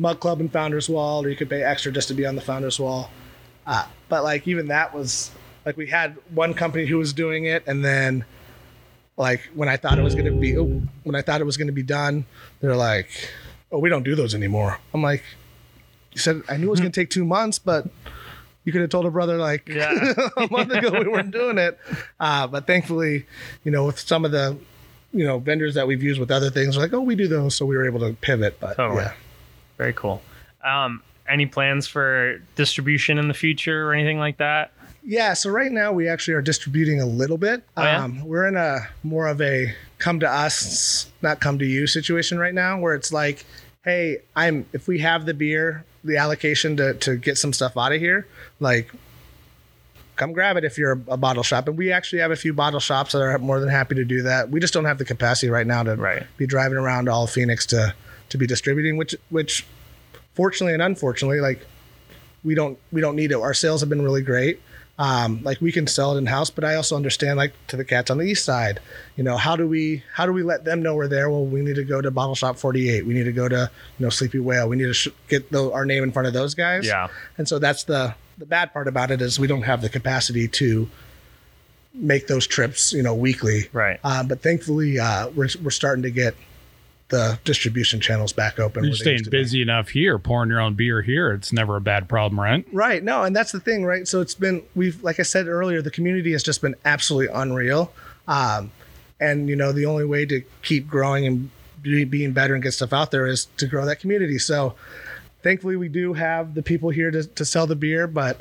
[0.00, 2.40] Mug Club and Founders Wall, or you could pay extra just to be on the
[2.40, 3.10] Founders Wall.
[3.66, 5.30] Uh, but like even that was
[5.66, 8.24] like we had one company who was doing it, and then
[9.18, 11.72] like when I thought it was gonna be oh, when I thought it was gonna
[11.72, 12.24] be done,
[12.60, 13.08] they're like,
[13.70, 15.22] "Oh, we don't do those anymore." I'm like,
[16.12, 17.86] "You said I knew it was gonna take two months, but."
[18.62, 19.90] You could have told a brother like Yeah.
[20.36, 21.78] a month ago we weren't doing it.
[22.20, 23.24] Uh, but thankfully,
[23.64, 24.54] you know, with some of the,
[25.14, 27.64] you know, vendors that we've used with other things, like, oh, we do those, so
[27.64, 28.60] we were able to pivot.
[28.60, 29.04] But Totally.
[29.04, 29.12] yeah,
[29.80, 30.20] Very cool.
[30.62, 34.72] Um, any plans for distribution in the future or anything like that?
[35.02, 35.32] yeah.
[35.32, 37.62] So right now we actually are distributing a little bit.
[37.78, 38.04] Oh, yeah?
[38.04, 42.38] um, we're in a more of a come to us, not come to you situation
[42.38, 43.46] right now, where it's like,
[43.84, 47.92] hey, I'm if we have the beer, the allocation to to get some stuff out
[47.92, 48.26] of here,
[48.60, 48.90] like.
[50.16, 52.52] Come grab it if you're a, a bottle shop, and we actually have a few
[52.52, 54.50] bottle shops that are more than happy to do that.
[54.50, 56.26] We just don't have the capacity right now to Right.
[56.36, 57.94] be driving around all of Phoenix to
[58.30, 59.66] to be distributing, which which
[60.34, 61.66] fortunately and unfortunately, like
[62.42, 63.36] we don't we don't need it.
[63.36, 64.60] Our sales have been really great.
[64.98, 67.86] Um, like we can sell it in house, but I also understand like to the
[67.86, 68.80] cats on the east side,
[69.16, 71.30] you know, how do we how do we let them know we're there?
[71.30, 73.06] Well, we need to go to Bottle Shop 48.
[73.06, 74.68] We need to go to you know Sleepy Whale.
[74.68, 76.86] We need to sh- get the, our name in front of those guys.
[76.86, 77.08] Yeah.
[77.38, 80.48] And so that's the the bad part about it is we don't have the capacity
[80.48, 80.88] to
[81.94, 83.68] make those trips, you know, weekly.
[83.72, 84.00] Right.
[84.04, 86.34] Uh, but thankfully, uh, we're we're starting to get
[87.10, 88.84] the distribution channels back open.
[88.84, 89.38] You're staying to be.
[89.38, 91.32] busy enough here, pouring your own beer here.
[91.32, 92.66] It's never a bad problem, right?
[92.72, 93.02] Right.
[93.02, 94.08] No, and that's the thing, right?
[94.08, 97.92] So it's been we've like I said earlier, the community has just been absolutely unreal.
[98.26, 98.70] Um,
[99.20, 101.50] and you know, the only way to keep growing and
[101.82, 104.38] be, being better and get stuff out there is to grow that community.
[104.38, 104.74] So
[105.42, 108.40] thankfully we do have the people here to, to sell the beer, but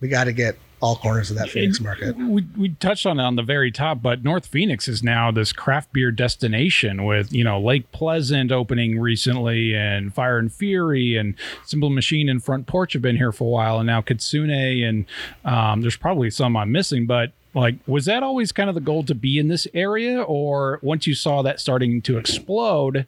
[0.00, 2.16] we got to get all corners of that Phoenix market.
[2.16, 5.52] We, we touched on it on the very top, but North Phoenix is now this
[5.52, 11.34] craft beer destination with, you know, Lake Pleasant opening recently and Fire and Fury and
[11.64, 14.50] Simple Machine and Front Porch have been here for a while and now Kitsune
[14.84, 15.06] and
[15.44, 19.02] um, there's probably some I'm missing, but like, was that always kind of the goal
[19.04, 20.22] to be in this area?
[20.22, 23.06] Or once you saw that starting to explode,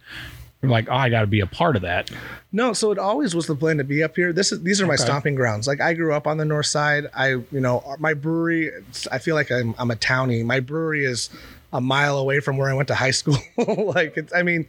[0.63, 2.11] you're like, oh, I got to be a part of that.
[2.53, 4.33] No, so it always was the plan to be up here.
[4.33, 5.05] This is these are my Okay.
[5.05, 5.67] stomping grounds.
[5.67, 7.05] Like I grew up on the north side.
[7.15, 8.71] I you know my brewery.
[9.11, 10.45] I feel like I'm I'm a townie.
[10.45, 11.31] My brewery is
[11.73, 13.37] a mile away from where I went to high school.
[13.57, 14.35] like it's.
[14.35, 14.67] I mean,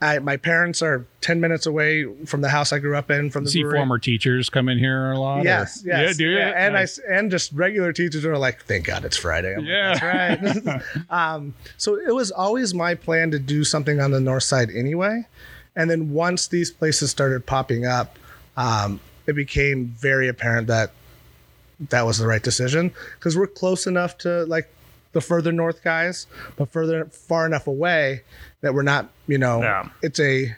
[0.00, 3.30] I, my parents are ten minutes away from the house I grew up in.
[3.30, 3.78] From the See brewery.
[3.78, 5.40] former teachers come in here a lot?
[5.40, 6.38] or- Yes, yes, Yeah, do you?
[6.38, 6.52] yeah.
[6.56, 6.98] And Nice.
[7.08, 9.52] I and just regular teachers are like, thank God it's Friday.
[9.54, 10.36] I'm like, Yeah.
[10.36, 10.82] that's right.
[11.10, 15.26] um, so it was always my plan to do something on the north side anyway.
[15.76, 18.18] And then once these places started popping up,
[18.56, 20.92] um, it became very apparent that
[21.90, 24.70] that was the right decision because we're close enough to like
[25.12, 28.22] the further north guys, but further far enough away
[28.62, 29.88] that we're not, you know, Yeah.
[30.02, 30.54] it's a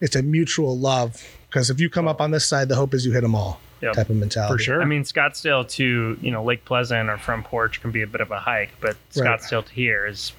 [0.00, 3.06] it's a mutual love because if you come up on this side, the hope is
[3.06, 3.92] you hit them all Yep.
[3.94, 4.54] type of mentality.
[4.54, 4.82] For sure.
[4.82, 8.20] I mean, Scottsdale to you know Lake Pleasant or Front Porch can be a bit
[8.20, 9.26] of a hike, but Right.
[9.40, 10.32] Scottsdale to here is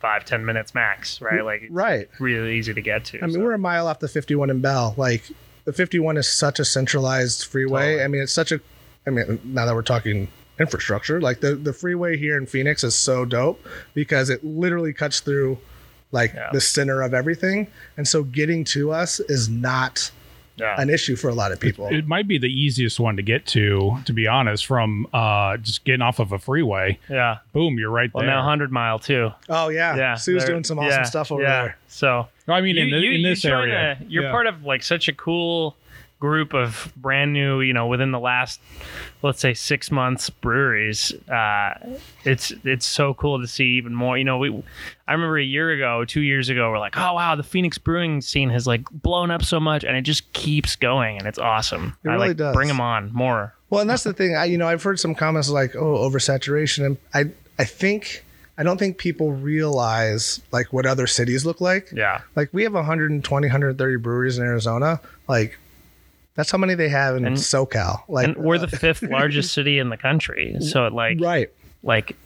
[0.00, 1.44] five ten minutes max, right?
[1.44, 2.08] Like Right.
[2.18, 3.18] really easy to get to.
[3.22, 3.40] I mean, so.
[3.40, 4.94] we're a mile off the 51 in Bell.
[4.96, 5.24] Like
[5.66, 7.82] the 51 is such a centralized freeway.
[7.92, 8.02] Totally.
[8.04, 8.60] I mean, it's such a.
[9.06, 10.28] I mean, now that we're talking
[10.60, 15.20] infrastructure, like the the freeway here in Phoenix is so dope because it literally cuts
[15.20, 15.58] through
[16.12, 16.50] like Yeah.
[16.52, 20.10] the center of everything, and so getting to us is not
[20.56, 20.74] yeah.
[20.80, 21.86] an issue for a lot of people.
[21.88, 25.84] It might be the easiest one to get to, to be honest, from uh, just
[25.84, 26.98] getting off of a freeway.
[27.08, 27.38] yeah.
[27.52, 28.34] Boom, you're right Well, there.
[28.34, 29.30] now hundred mile too.
[29.48, 31.62] oh yeah, Yeah, Sue's they're- doing some awesome yeah, stuff over yeah.
[31.62, 31.76] there.
[31.88, 34.30] So I mean, in, the, you- in you this area, a- you're Yeah.
[34.32, 35.76] part of like such a cool
[36.20, 38.60] group of brand new, you know, within the last
[39.22, 41.12] let's say six months breweries.
[41.28, 44.16] Uh, it's it's so cool to see even more.
[44.16, 44.50] You know, we
[45.08, 48.20] I remember a year ago, two years ago, we're like, oh wow, the Phoenix brewing
[48.20, 51.96] scene has like blown up so much, and it just keeps going, and it's awesome.
[52.04, 52.54] It I really like does.
[52.54, 53.54] bring them on more.
[53.70, 54.36] Well, and that's the thing.
[54.36, 57.24] I, you know, I've heard some comments like, "Oh, oversaturation," and I,
[57.58, 58.24] I think,
[58.58, 61.88] I don't think people realize like what other cities look like.
[61.94, 65.00] Yeah, Like we have 120, 130 breweries in Arizona.
[65.28, 65.56] Like
[66.40, 68.00] that's how many they have in And- SoCal.
[68.08, 71.50] Like and we're the uh, fifth largest city in the country, so like right.
[71.82, 72.16] like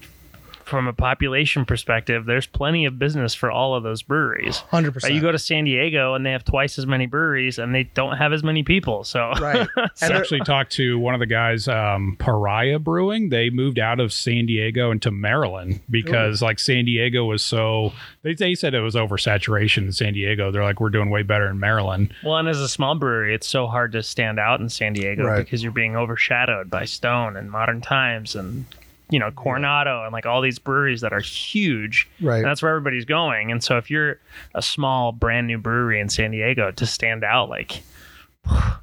[0.64, 4.58] from a population perspective, there's plenty of business for all of those breweries.
[4.58, 5.14] Hundred But percent.
[5.14, 8.16] you go to San Diego and they have twice as many breweries and they don't
[8.16, 9.04] have as many people.
[9.04, 9.66] So right.
[9.76, 13.28] I actually talked to one of the guys, um, Pariah Brewing.
[13.28, 18.34] They moved out of San Diego into Maryland because like San Diego was so they,
[18.34, 20.50] they said it was oversaturation in San Diego.
[20.50, 22.14] They're like, we're doing way better in Maryland.
[22.24, 25.24] Well, and as a small brewery, it's so hard to stand out in San Diego
[25.24, 25.38] Right.
[25.44, 28.64] because you're being overshadowed by Stone and Modern Times and
[29.10, 32.08] you know Coronado and like all these breweries that are huge.
[32.20, 32.38] Right.
[32.38, 33.50] And that's where everybody's going.
[33.50, 34.18] And so if you're
[34.54, 37.82] a small brand new brewery in San Diego to stand out, like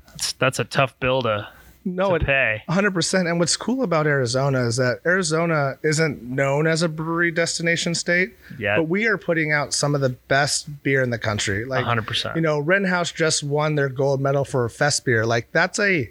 [0.07, 1.47] that's that's a tough bill to,
[1.83, 2.61] no, to pay.
[2.69, 3.29] 100%.
[3.29, 8.33] And what's cool about Arizona is that Arizona isn't known as a brewery destination state,
[8.59, 11.65] Yeah, but we are putting out some of the best beer in the country.
[11.65, 12.35] Like, hundred percent.
[12.35, 15.25] you know, Wren House just won their gold medal for Fest beer.
[15.25, 16.09] Like, that's a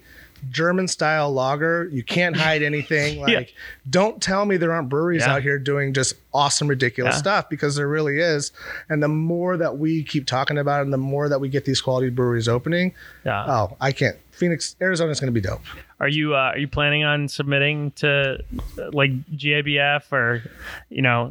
[0.50, 1.88] German style lager.
[1.92, 3.20] You can't hide anything.
[3.20, 3.56] Like, Yeah.
[3.90, 5.34] don't tell me there aren't breweries Yeah.
[5.34, 7.18] out here doing just awesome, ridiculous Yeah.
[7.18, 8.52] stuff because there really is.
[8.88, 11.64] And the more that we keep talking about it and the more that we get
[11.64, 13.44] these quality breweries opening, Yeah.
[13.46, 14.16] oh, I can't.
[14.32, 15.60] Phoenix, Arizona is going to be dope.
[16.00, 18.42] Are you uh, are you planning on submitting to
[18.78, 20.42] uh, like GABF or
[20.88, 21.30] you know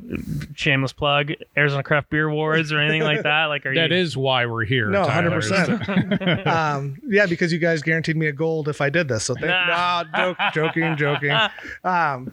[0.55, 3.45] shameless plug Arizona Craft Beer Awards or anything like that?
[3.45, 3.97] Like, are That you?
[3.97, 4.87] is why we're here.
[4.89, 6.45] No, 100%.
[6.47, 9.23] um, yeah, because you guys guaranteed me a gold if I did this.
[9.23, 10.03] So thank Nah.
[10.03, 11.35] nah, joke, joking, joking.
[11.83, 12.31] Um,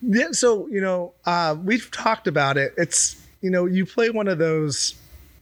[0.00, 2.72] yeah, so you know, uh, we've talked about it.
[2.78, 4.94] It's you know, you play one of those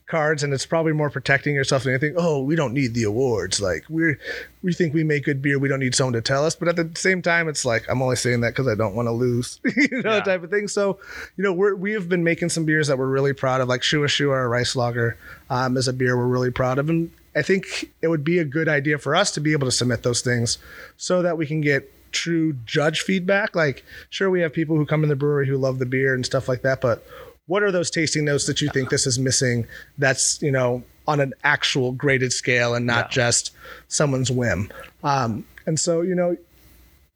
[0.07, 2.15] cards and it's probably more protecting yourself than anything.
[2.17, 3.61] Oh, we don't need the awards.
[3.61, 4.19] Like we're
[4.63, 5.59] we think we make good beer.
[5.59, 6.55] We don't need someone to tell us.
[6.55, 9.07] But at the same time, it's like I'm only saying that because I don't want
[9.07, 10.21] to lose, you know, Yeah.
[10.23, 10.69] type of thing.
[10.69, 10.99] So,
[11.37, 13.83] you know, we're we have been making some beers that we're really proud of, like
[13.83, 15.17] Shua Shua, our rice lager,
[15.51, 18.45] um, is a beer we're really proud of, and I think it would be a
[18.45, 20.59] good idea for us to be able to submit those things
[20.99, 23.57] so that we can get true judge feedback.
[23.57, 26.27] Like, sure, we have people who come in the brewery who love the beer and
[26.27, 27.03] stuff like that, but
[27.47, 29.67] what are those tasting notes that you think this is missing
[29.99, 33.51] that's you know on an actual graded scale and not just
[33.89, 34.71] someone's whim
[35.03, 36.37] um, and so you know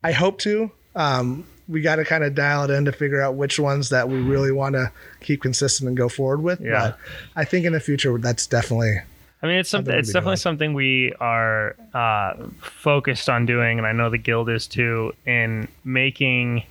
[0.02, 3.34] i hope to um, we got to kind of dial it in to figure out
[3.34, 6.90] which ones that we really want to keep consistent and go forward with Yeah.
[6.90, 6.98] but
[7.36, 9.00] i think in the future that's definitely
[9.42, 9.94] I mean, it's something.
[9.94, 10.36] It's definitely doing.
[10.38, 15.68] something we are uh, focused on doing, and I know the guild is too, in
[15.84, 16.64] making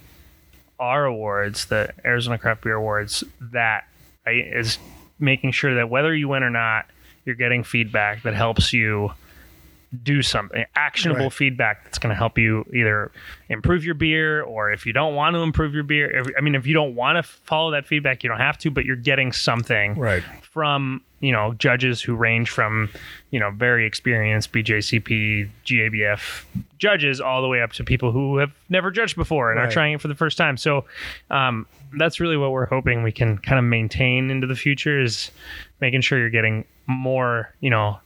[0.80, 3.88] our awards, the Arizona Craft Beer Awards, that
[4.26, 4.78] right, is
[5.20, 6.86] making sure that whether you win or not,
[7.26, 9.12] you're getting feedback that helps you
[10.04, 11.34] do something actionable Right.
[11.34, 13.12] feedback that's going to help you either
[13.50, 16.56] improve your beer or if you don't want to improve your beer if, i mean
[16.56, 19.32] if you don't want to follow that feedback you don't have to but you're getting
[19.32, 22.90] something right from you know judges who range from
[23.32, 26.44] you know very experienced BJCP GABF
[26.78, 29.94] judges all the way up to people who have never judged before and are trying
[29.94, 30.56] it for the first time.
[30.58, 30.86] So
[31.32, 31.66] um,
[31.98, 35.32] that's really what we're hoping we can kind of maintain into the future is
[35.82, 37.98] making sure you're getting more you know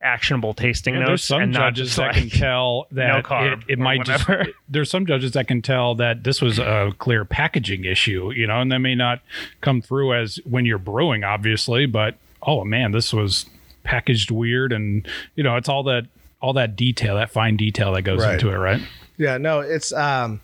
[0.00, 3.24] actionable tasting Yeah, notes there's some and not judges just that like, can tell that
[3.24, 4.28] carb it, it or might just.
[4.68, 8.60] There's some judges that can tell that this was a clear packaging issue, you know,
[8.60, 9.20] and that may not
[9.60, 13.46] come through as when you're brewing, obviously, but oh man, this was
[13.82, 16.06] packaged weird, and you know, it's all that
[16.40, 18.34] all that detail, that fine detail that goes Right.
[18.34, 18.80] into it, right?
[19.16, 20.40] Yeah, no, it's um,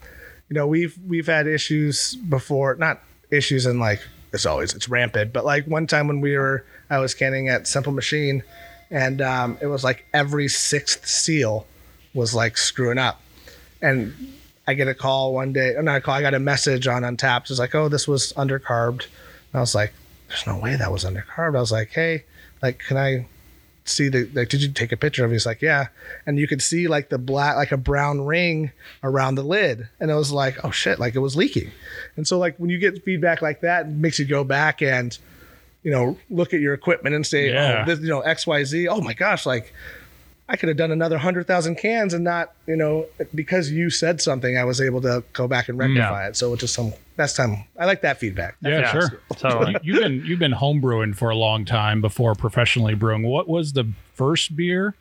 [0.49, 4.01] you know, we've we've had issues before, not issues in like
[4.33, 7.67] it's always it's rampant, but like one time when we were I was canning at
[7.67, 8.43] Simple Machine
[8.91, 11.65] and um it was like every sixth seal
[12.13, 13.21] was like screwing up.
[13.81, 14.13] And
[14.67, 17.51] I get a call one day, not a call, I got a message on Untappd.
[17.51, 19.03] It's like, oh, this was undercarbed.
[19.03, 19.93] And I was like,
[20.27, 21.55] there's no way that was undercarbed.
[21.55, 22.23] I was like, hey,
[22.61, 23.27] like, can I
[23.87, 25.35] see the like did you take a picture of it?
[25.35, 25.87] He's like, Yeah.
[26.25, 28.71] And you could see like the black like a brown ring
[29.03, 29.87] around the lid.
[29.99, 31.71] And it was like, oh shit, like it was leaking.
[32.15, 35.17] And so like when you get feedback like that, it makes you go back and
[35.85, 37.83] you know, look at your equipment and say, oh, Yeah.
[37.83, 38.87] oh, this, you know, XYZ.
[38.89, 39.71] Oh my gosh, like
[40.49, 44.19] I could have done another hundred thousand cans and not, you know, because you said
[44.21, 46.35] something, I was able to go back and rectify it.
[46.35, 47.63] So it's just some that's time.
[47.79, 48.57] I like that feedback.
[48.61, 49.21] Yeah, Yeah, sure.
[49.37, 49.75] totally.
[49.83, 53.23] you've been you've been homebrewing for a long time before professionally brewing.
[53.23, 54.95] What was the first beer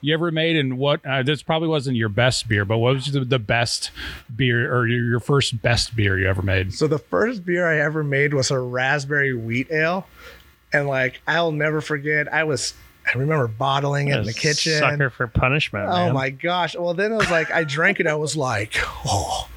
[0.00, 1.04] you ever made, and what?
[1.04, 3.90] Uh, this probably wasn't your best beer, but what was the, the best
[4.34, 6.72] beer or your, your first best beer you ever made?
[6.74, 10.06] So the first beer I ever made was a raspberry wheat ale,
[10.72, 12.32] and like I'll never forget.
[12.32, 12.74] I was
[13.12, 14.78] I remember bottling it in the kitchen.
[14.78, 15.86] Sucker for punishment.
[15.88, 16.14] Oh man.
[16.14, 16.76] my gosh!
[16.76, 18.06] Well, then it was like I drank it.
[18.06, 18.74] I was like,
[19.06, 19.48] oh.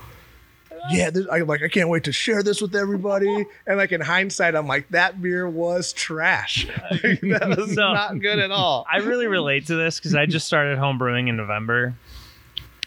[0.90, 1.62] Yeah, this, I like.
[1.62, 3.46] I can't wait to share this with everybody.
[3.68, 6.66] And like in hindsight, I'm like, that beer was trash.
[6.92, 7.94] Like, that was No.
[7.94, 8.86] not good at all.
[8.92, 11.94] I really relate to this because I just started home brewing in November,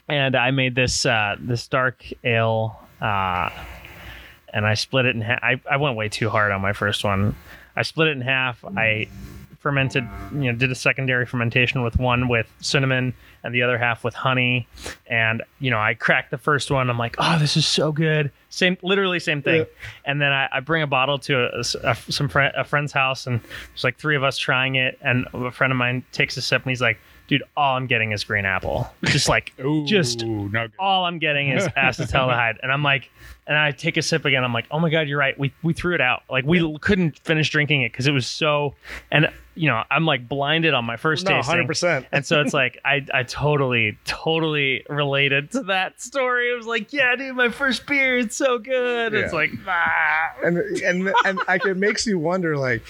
[0.08, 3.50] and I made this uh, this dark ale, uh,
[4.52, 5.38] and I split it in half.
[5.42, 7.34] I, I went way too hard on my first one.
[7.76, 8.64] I split it in half.
[8.64, 9.08] I
[9.64, 14.04] fermented, you know, did a secondary fermentation with one with cinnamon and the other half
[14.04, 14.68] with honey.
[15.06, 16.90] And, you know, I cracked the first one.
[16.90, 18.30] I'm like, oh, this is so good.
[18.50, 19.60] Same, literally same thing.
[19.60, 19.64] Yeah.
[20.04, 23.26] And then I, I bring a bottle to a, a- some friend, a friend's house,
[23.26, 24.98] and there's like three of us trying it.
[25.00, 28.12] And a friend of mine takes a sip, and he's like, dude, all I'm getting
[28.12, 28.90] is green apple.
[29.04, 30.24] Just like, Ooh, just
[30.78, 32.56] all I'm getting is acetaldehyde.
[32.62, 33.10] and I'm like,
[33.46, 34.42] and I take a sip again.
[34.42, 35.38] I'm like, oh my god, you're right.
[35.38, 36.22] We we threw it out.
[36.30, 38.74] Like we l- couldn't finish drinking it because it was so.
[39.10, 41.66] And you know, I'm like blinded on my first No, tasting.
[41.68, 42.06] 100%.
[42.10, 46.50] And so it's like I I totally totally related to that story.
[46.50, 49.14] It was like, yeah, dude, my first beer, it's so good.
[49.14, 50.34] It's like, ah.
[50.42, 52.82] and and and like it makes you wonder like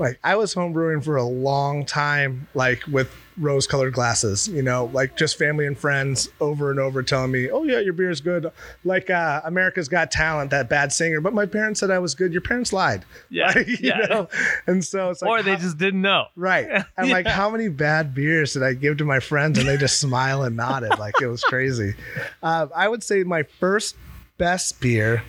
[0.00, 4.90] like I was homebrewing for a long time like with rose colored glasses you know
[4.92, 8.20] like just family and friends over and over telling me oh yeah your beer is
[8.20, 8.50] good
[8.84, 12.32] like uh America's Got Talent that bad singer but my parents said I was good
[12.32, 13.98] your parents lied Yeah, Like, you yeah.
[14.10, 14.28] know?
[14.66, 16.26] and so it's like or they how- just didn't know.
[16.36, 16.68] Right.
[16.98, 20.00] And like, how many bad beers did I give to my friends and they just
[20.00, 20.98] smile and nodded?
[20.98, 21.94] Like, it was crazy.
[22.42, 23.94] Uh, I would say my first
[24.38, 25.22] best beer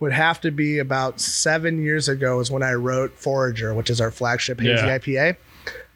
[0.00, 4.00] would have to be about seven years ago, is when I wrote Forager, which is
[4.00, 4.98] our flagship hazy Yeah.
[4.98, 5.36] IPA.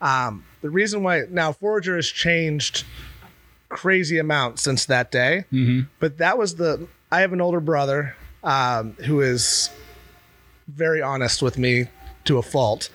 [0.01, 2.85] Um, the reason why now Forager has changed
[3.69, 5.45] crazy amount since that day,
[6.01, 6.87] but that was the.
[7.11, 9.71] I have an older brother um, who is
[10.69, 11.87] very honest with me
[12.25, 12.91] to a fault.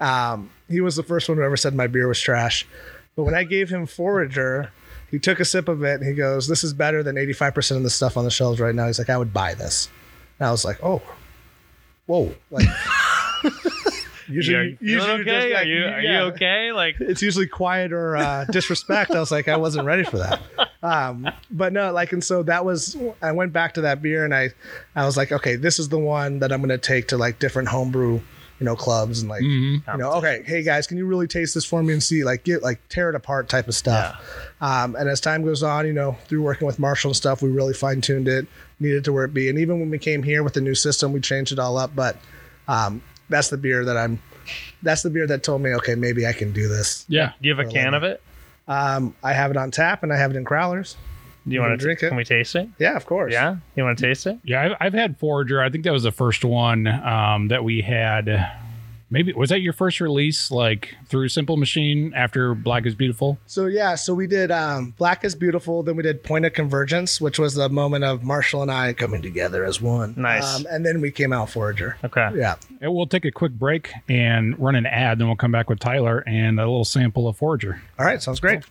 [0.00, 2.66] Um, he was the first one who ever said my beer was trash.
[3.14, 4.70] But when I gave him Forager,
[5.10, 7.82] he took a sip of it and he goes, "This is better than 85% of
[7.82, 9.88] the stuff on the shelves right now." He's like, "I would buy this."
[10.38, 11.02] And I was like, "Oh,
[12.06, 12.68] whoa!" Like,
[14.28, 15.54] usually, Are you usually feeling you're just okay?
[15.54, 16.12] Are you are yeah.
[16.12, 16.72] you okay?
[16.72, 19.12] Like It's usually quiet or uh, disrespect.
[19.12, 20.40] I was like, I wasn't ready for that.
[20.82, 22.96] Um, but no, like, and so that was.
[23.22, 24.50] I went back to that beer and I,
[24.94, 27.68] I was like, okay, this is the one that I'm gonna take to like different
[27.68, 28.20] homebrew,
[28.58, 31.64] you know, clubs and like, you know, okay, hey guys, can you really taste this
[31.64, 34.16] for me and see like get like tear it apart type of stuff.
[34.60, 37.50] Um, and as time goes on, you know, through working with Marshall and stuff, we
[37.50, 38.46] really fine tuned it,
[38.80, 39.50] needed to where it be.
[39.50, 41.94] And even when we came here with the new system, we changed it all up.
[41.94, 42.16] But
[42.68, 44.20] um, that's the beer that I'm.
[44.82, 47.04] That's the beer that told me, okay, maybe I can do this.
[47.08, 47.32] Yeah.
[47.42, 48.22] do you have a can of it?
[48.68, 50.94] Um, I have it on tap and I have it in crowlers.
[51.46, 52.08] Do you wanna want to drink it?
[52.08, 52.68] Can we taste it?
[52.78, 53.32] Yeah, of course.
[53.32, 54.38] Yeah, you want to taste it?
[54.44, 55.62] Yeah, I've, I've had Forager.
[55.62, 58.50] I think that was the first one um, that we had.
[59.08, 63.38] Maybe was that your first release, like through Simple Machine after Black is Beautiful?
[63.46, 65.84] So yeah, so we did um, Black is Beautiful.
[65.84, 69.22] Then we did Point of Convergence, which was the moment of Marshall and I coming
[69.22, 70.14] together as one.
[70.16, 70.56] Nice.
[70.56, 71.96] Um, and then we came out Forager.
[72.02, 72.30] Okay.
[72.34, 72.56] Yeah.
[72.80, 75.78] And we'll take a quick break and run an ad, then we'll come back with
[75.78, 77.80] Tyler and a little sample of Forager.
[78.00, 78.20] All right.
[78.20, 78.64] Sounds great.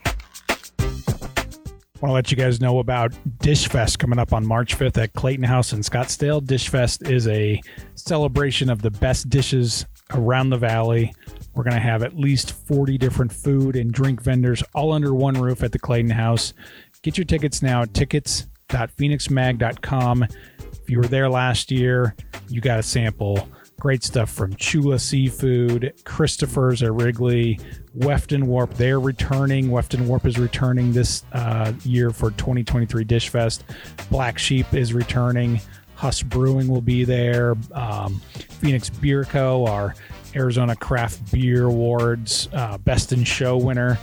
[2.05, 5.13] Want to let you guys know about Dish Fest coming up on March 5th at
[5.13, 6.45] Clayton House in Scottsdale.
[6.45, 7.59] Dish Fest is a
[7.95, 11.11] celebration of the best dishes around the valley.
[11.55, 15.33] We're going to have at least 40 different food and drink vendors all under one
[15.33, 16.53] roof at the Clayton House.
[17.01, 20.23] Get your tickets now at tickets.phoenixmag.com.
[20.23, 22.15] If you were there last year,
[22.49, 23.49] you got a sample.
[23.79, 27.59] Great stuff from Chula Seafood, Christopher's at Wrigley,
[27.95, 28.73] Weft and Warp.
[28.73, 29.71] They're returning.
[29.71, 33.63] Weft and Warp is returning this uh, year for 2023 Dish Fest.
[34.11, 35.61] Black Sheep is returning.
[35.95, 37.55] Huss Brewing will be there.
[37.71, 38.21] Um,
[38.59, 39.95] Phoenix Beer Co., our
[40.35, 43.97] Arizona Craft Beer Awards uh, Best in Show winner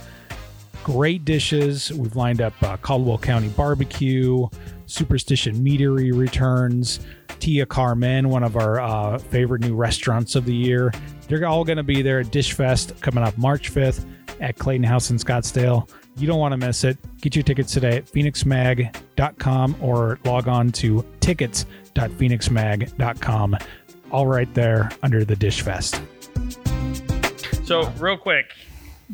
[0.83, 1.91] great dishes.
[1.93, 4.47] We've lined up uh, Caldwell County Barbecue,
[4.85, 6.99] Superstition Meadery returns,
[7.39, 10.93] Tia Carmen, one of our uh, favorite new restaurants of the year.
[11.27, 14.05] They're all going to be there at Dish Fest coming up March 5th
[14.39, 15.89] at Clayton House in Scottsdale.
[16.15, 16.97] You don't want to miss it.
[17.21, 23.57] Get your tickets today at phoenixmag.com or log on to tickets.phoenixmag.com.
[24.11, 25.99] All right there under the Dish Fest.
[27.63, 28.53] So, real quick,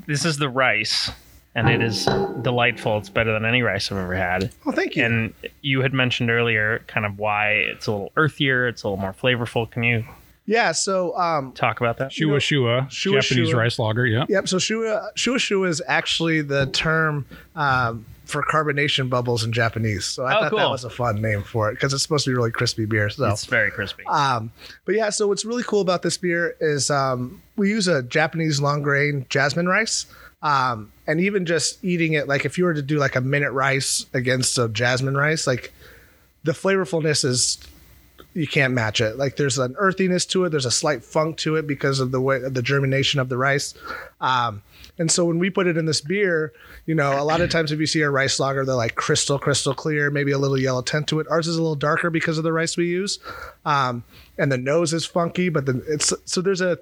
[0.08, 1.10] this is the rice,
[1.56, 2.06] and it is
[2.42, 2.98] delightful.
[2.98, 4.52] It's better than any rice I've ever had.
[4.66, 5.04] Well, thank you.
[5.04, 9.02] And you had mentioned earlier kind of why it's a little earthier, it's a little
[9.02, 9.70] more flavorful.
[9.70, 10.06] Can you
[10.46, 10.72] yeah.
[10.72, 12.12] So um, talk about that?
[12.12, 13.60] Shua Shua, Shua Japanese Shua.
[13.60, 14.06] rice lager.
[14.08, 14.26] Yeah.
[14.30, 14.48] Yep.
[14.48, 20.06] So shua shua shua is actually the term um, for carbonation bubbles in Japanese.
[20.06, 22.32] So I Oh, thought that was a fun name for it because it's supposed to
[22.32, 23.10] be really crispy beer.
[23.12, 24.04] So It's very crispy.
[24.08, 24.52] Um,
[24.86, 28.60] but yeah, so what's really cool about this beer is um, we use a Japanese
[28.60, 30.08] long grain jasmine rice.
[30.42, 33.52] Um, and even just eating it, like if you were to do like a minute
[33.52, 35.74] rice against a jasmine rice, like
[36.44, 37.58] the flavorfulness is
[38.36, 39.18] you can't match it.
[39.18, 40.50] Like there's an earthiness to it.
[40.50, 43.74] There's a slight funk to it because of the way the germination of the rice.
[44.22, 44.62] Um,
[45.00, 46.54] and so when we put it in this beer,
[46.86, 49.40] you know, a lot of times if you see a rice lager, they're like crystal,
[49.40, 51.28] crystal clear, maybe a little yellow tint to it.
[51.32, 53.18] Ours is a little darker because of the rice we use,
[53.66, 54.04] um,
[54.38, 55.50] and the nose is funky.
[55.50, 56.78] But then it's so there's a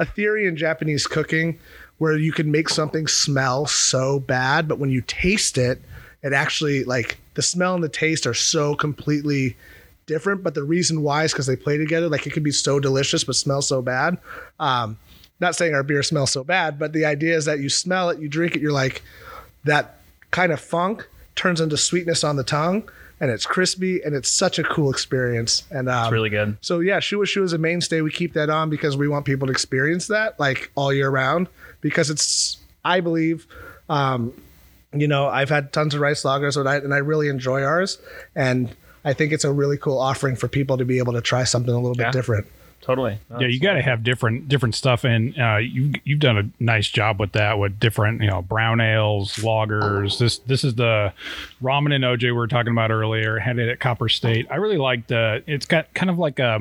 [0.00, 1.60] a theory in Japanese cooking
[1.98, 5.80] where you can make something smell so bad, but when you taste it,
[6.22, 9.56] it actually like the smell and the taste are so completely
[10.06, 10.42] different.
[10.42, 12.08] But the reason why is because they play together.
[12.08, 14.18] Like it could be so delicious but smell so bad.
[14.58, 14.98] Um,
[15.40, 18.18] not saying our beer smells so bad, but the idea is that you smell it,
[18.18, 19.02] you drink it, you're like
[19.64, 19.98] that
[20.30, 22.88] kind of funk turns into sweetness on the tongue
[23.20, 25.62] and it's crispy and it's such a cool experience.
[25.70, 26.56] And um, It's really good.
[26.60, 28.00] so yeah, Shua Shua is a mainstay.
[28.00, 31.48] We keep that on because we want people to experience that like all year round
[31.80, 33.46] because it's I believe
[33.88, 34.32] um,
[34.92, 37.98] you know, I've had tons of rice lagers and I and I really enjoy ours
[38.34, 41.44] and I think it's a really cool offering for people to be able to try
[41.44, 42.46] something a little bit different.
[42.84, 43.18] Totally.
[43.40, 46.86] Yeah, you got to have different different stuff, and uh, you you've done a nice
[46.86, 50.18] job with that with different you know brown ales, lagers.
[50.18, 51.14] This this is the
[51.62, 53.38] ramen and OJ we were talking about earlier.
[53.38, 54.46] Had it at Copper State.
[54.50, 55.42] I really liked the.
[55.46, 56.60] It's got kind of like a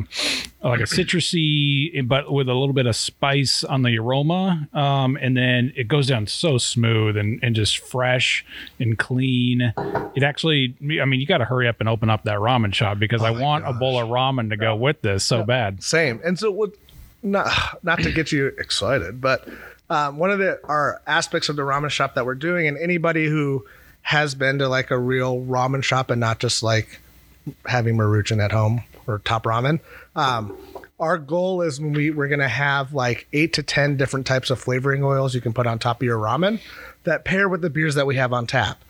[0.64, 5.36] like a citrusy, but with a little bit of spice on the aroma, um, and
[5.36, 8.46] then it goes down so smooth and and just fresh
[8.80, 9.74] and clean.
[10.16, 12.98] It actually, I mean, you got to hurry up and open up that ramen shop
[12.98, 15.84] because I Oh my want a bowl of ramen to go with this so bad.
[15.84, 16.13] Same.
[16.24, 16.74] And so what
[17.22, 19.48] not not to get you excited, but
[19.90, 23.28] um, one of the our aspects of the ramen shop that we're doing, and anybody
[23.28, 23.66] who
[24.02, 27.00] has been to like a real ramen shop and not just like
[27.66, 29.80] having maruchan at home or top ramen.
[30.16, 30.58] Um,
[31.00, 34.60] our goal is when we we're gonna have like eight to ten different types of
[34.60, 36.60] flavoring oils you can put on top of your ramen
[37.04, 38.84] that pair with the beers that we have on tap.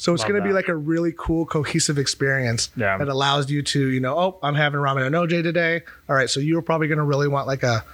[0.00, 0.54] So it's Love going to be that.
[0.54, 2.96] like a really cool, cohesive experience Yeah.
[2.96, 5.82] that allows you to, you know, oh, I'm having ramen and OJ today.
[6.08, 7.84] All right, so you're probably going to really want like a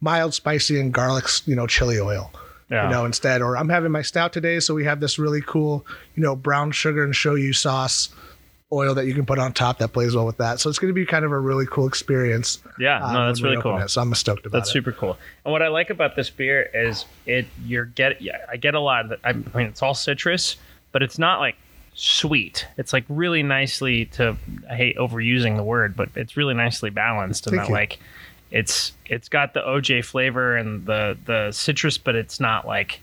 [0.00, 2.32] mild, spicy, and garlic, you know, chili oil,
[2.70, 2.84] Yeah.
[2.84, 3.42] you know, instead.
[3.42, 5.84] Or I'm having my stout today, so we have this really cool,
[6.14, 8.08] you know, brown sugar and shoyu sauce
[8.72, 10.58] oil that you can put on top that plays well with that.
[10.58, 12.62] So it's going to be kind of a really cool experience.
[12.78, 13.80] Yeah, uh, no, that's when we really open cool.
[13.82, 13.90] it.
[13.90, 14.60] So I'm stoked about it.
[14.60, 14.72] That's it.
[14.72, 15.18] super cool.
[15.44, 18.80] And what I like about this beer is it you're get yeah, I get a
[18.80, 20.56] lot of the, I mean it's all citrus,
[20.92, 21.56] but it's not like
[21.94, 22.66] sweet.
[22.78, 24.36] It's like really nicely to
[24.70, 27.74] I hate overusing the word, but it's really nicely balanced and that you.
[27.74, 27.98] like
[28.50, 33.00] it's it's got the OJ flavor and the the citrus, but it's not like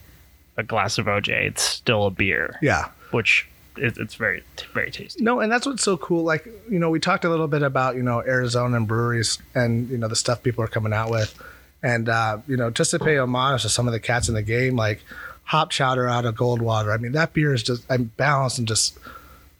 [0.58, 1.30] a glass of OJ.
[1.30, 2.90] It's still a beer, Yeah.
[3.12, 5.24] which it, it's very very tasty.
[5.24, 6.24] No, and that's what's so cool.
[6.24, 9.90] Like, you know, we talked a little bit about, you know, Arizona and breweries and,
[9.90, 11.34] you know, the stuff people are coming out with.
[11.82, 14.42] And, uh, you know, just to pay homage to some of the cats in the
[14.44, 15.02] game, like
[15.50, 16.94] Hop Chowder out of Goldwater.
[16.94, 19.00] I mean, that beer is just, I'm balanced and just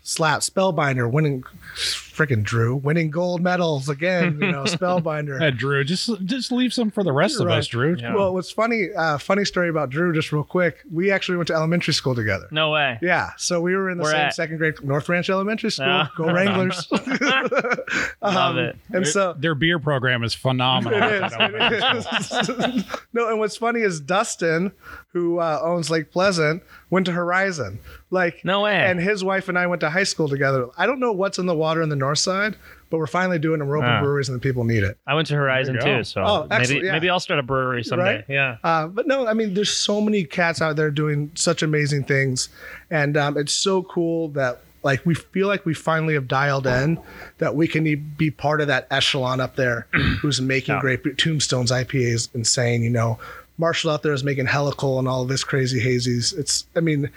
[0.10, 0.42] slap.
[0.42, 1.44] Spellbinder winning,
[1.76, 5.42] freaking Drew, winning gold medals again, you know, Spellbinder.
[5.42, 7.60] Uh, Drew, just just leave some for the rest of Right.
[7.60, 7.96] us, Drew.
[7.98, 8.16] Yeah.
[8.16, 10.78] Well, what's funny, uh, funny story about Drew, just real quick.
[10.92, 12.48] We actually went to elementary school together.
[12.52, 12.98] No way.
[13.02, 14.36] Yeah, so we were in the Where same at?
[14.36, 16.08] second grade, North Ranch Elementary School.
[16.18, 16.88] Go Wranglers!
[18.22, 18.76] Love it.
[18.92, 21.00] And so Their beer program is phenomenal.
[21.02, 21.34] it is.
[21.40, 22.84] It is.
[23.14, 24.72] no, and what's funny is Dustin,
[25.14, 27.80] who uh, owns Lake Pleasant, went to Horizon.
[28.12, 28.74] Like No way.
[28.76, 30.68] And his wife and I went to high school together.
[30.78, 32.56] I don't know what's in the water on the north side,
[32.90, 33.66] but we're finally doing it.
[33.66, 34.02] We're Ah.
[34.02, 34.98] breweries and the people need it.
[35.06, 35.98] I went to Horizon There you go.
[36.00, 36.92] too, so Oh, maybe yeah.
[36.94, 38.04] maybe I'll start a brewery someday.
[38.16, 38.26] Right?
[38.28, 38.58] Yeah.
[38.64, 42.50] Uh, but no, I mean, there's so many cats out there doing such amazing things,
[42.90, 46.98] and um, it's so cool that like we feel like we finally have dialed in
[47.38, 49.86] that we can e- be part of that echelon up there,
[50.22, 50.82] who's making Yeah.
[50.82, 52.82] great Tombstones IPA is insane.
[52.82, 53.20] You know,
[53.60, 56.36] Marshall out there is making Helical and all of this crazy hazies.
[56.36, 57.12] It's, I mean.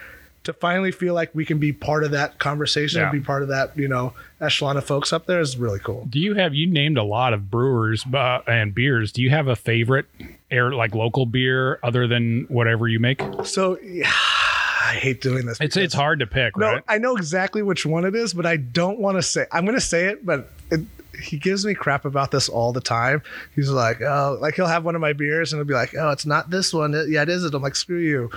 [0.44, 3.48] To finally feel like we can be part of that conversation and be part of
[3.48, 6.04] that, you know, echelon of folks up there is really cool.
[6.10, 9.12] Do you have you named a lot of brewers uh, and beers?
[9.12, 10.06] Do you have a favorite
[10.50, 13.22] air like local beer other than whatever you make?
[13.44, 15.60] So, yeah, I hate doing this.
[15.60, 16.82] It's it's hard to pick, No, right?
[16.88, 19.46] I know exactly which one it is, but I don't want to say.
[19.52, 20.80] I'm going to say it, but it,
[21.22, 23.22] he gives me crap about this all the time.
[23.54, 26.10] He's like, oh, like he'll have one of my beers and he'll be like, oh,
[26.10, 26.94] it's not this one.
[26.94, 27.44] It- yeah, it is.
[27.44, 27.54] It.
[27.54, 28.30] I'm like, screw you.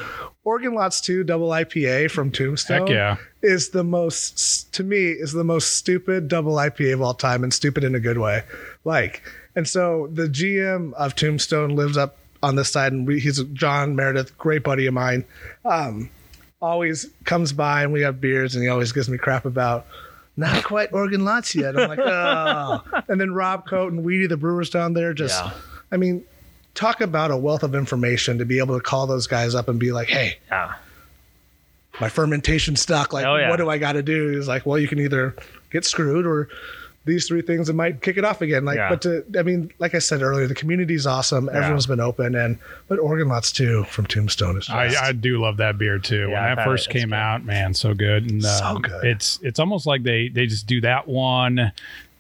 [0.44, 2.82] Oregon Lots Two Double IPA from Tombstone.
[2.82, 3.18] Heck yeah.
[3.42, 7.54] Is the most to me is the most stupid double IPA of all time, and
[7.54, 8.44] stupid in a good way.
[8.84, 9.24] Like,
[9.56, 13.96] and so the GM of Tombstone lives up on this side, and we, he's John
[13.96, 15.26] Meredith, great buddy of mine.
[15.64, 16.10] Um,
[16.62, 19.86] always comes by and we have beers and he always gives me crap about
[20.38, 21.80] not quite Oregon lots yet.
[21.80, 22.84] I'm like, oh.
[23.08, 25.52] And then Rob Coat and Weedy, the brewers down there, just, Yeah.
[25.92, 26.24] I mean,
[26.74, 29.80] talk about a wealth of information to be able to call those guys up and
[29.80, 30.74] be like, hey, Yeah.
[32.02, 33.14] my fermentation stuck.
[33.14, 33.50] Like, Oh, yeah.
[33.50, 34.36] what do I got to do?
[34.36, 35.36] He's like, well, you can either
[35.72, 36.50] get screwed or
[37.06, 38.66] these three things that might kick it off again.
[38.66, 38.89] Like, Yeah.
[38.89, 41.49] but to, I mean, like I said earlier, the community's awesome.
[41.49, 45.39] Everyone's been open, and but Oregon Lots too from Tombstone is just, I, I do
[45.39, 46.30] love that beer too.
[46.30, 46.91] Yeah, when that first it.
[46.93, 47.16] Came good.
[47.16, 48.30] out, man, so good.
[48.32, 49.06] And, So um, good.
[49.06, 51.72] It's it's almost like they they just do that one,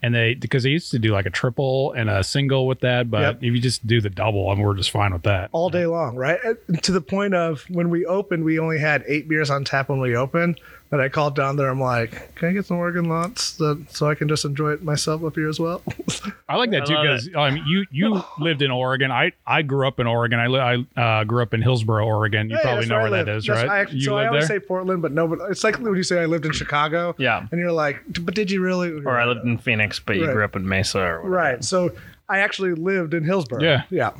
[0.03, 3.09] and they because they used to do like a triple and a single with that,
[3.09, 3.35] but Yep.
[3.37, 5.49] if you just do the double, and we're just fine with that.
[5.51, 6.37] all day long, right?
[6.67, 9.89] And To the point of when we opened, we only had eight beers on tap
[9.89, 10.59] when we opened.
[10.91, 11.67] But I called down there.
[11.69, 14.83] I'm like, can I get some Oregon Lots that, so I can just enjoy it
[14.83, 15.81] myself up here as well?
[16.47, 19.11] I like that I too because I mean you you lived in Oregon.
[19.11, 20.39] I I grew up in Oregon.
[20.39, 22.49] I li- I uh, grew up in Hillsboro, Oregon.
[22.49, 23.37] You Hey, probably that's know I where that live.
[23.37, 23.71] is, That's- right?
[23.77, 24.59] I actually, you so I live always there.
[24.59, 27.15] say Portland, but no, but it's like when you say I lived in Chicago.
[27.17, 27.47] Yeah.
[27.51, 28.91] And you're like, but did you really?
[28.91, 30.33] Or I lived in Phoenix, but you Right.
[30.33, 31.29] grew up in Mesa or whatever.
[31.35, 31.63] Right.
[31.63, 31.91] So
[32.29, 33.61] I actually lived in Hillsboro.
[33.61, 33.83] Yeah.
[33.89, 34.11] Yeah.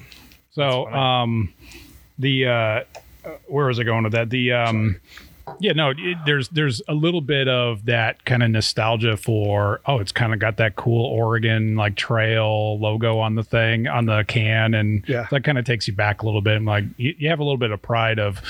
[0.51, 1.53] So, um,
[2.18, 2.84] the uh, uh,
[3.47, 4.30] where was I going with that?
[4.30, 4.99] The um,
[5.60, 10.00] yeah, no, it, there's there's a little bit of that kind of nostalgia for oh,
[10.00, 14.24] it's kind of got that cool Oregon like trail logo on the thing on the
[14.28, 15.28] can, and Yeah.
[15.32, 16.56] that kind of takes you back a little bit.
[16.58, 18.41] And like you, you have a little bit of pride of.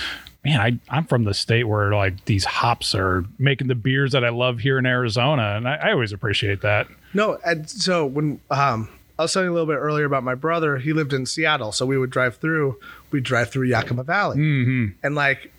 [0.43, 4.23] Man, I, I'm from the state where like these hops are making the beers that
[4.23, 6.87] I love here in Arizona, and I, I always appreciate that.
[7.15, 8.87] No, and so when um,
[9.17, 11.71] I was telling you a little bit earlier about my brother, he lived in Seattle,
[11.71, 12.79] so we would drive through.
[13.09, 15.51] We'd drive through Yakima Valley, hmm and like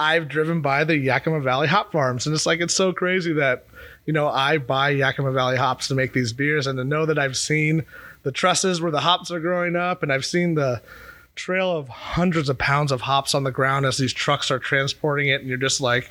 [0.00, 3.66] I've driven by the Yakima Valley hop farms, and it's like it's so crazy that
[4.06, 7.18] you know I buy Yakima Valley hops to make these beers, and to know that
[7.18, 7.84] I've seen
[8.22, 10.80] the trusses where the hops are growing up, and I've seen the
[11.34, 15.28] trail of hundreds of pounds of hops on the ground as these trucks are transporting
[15.28, 16.10] it, and you're just like.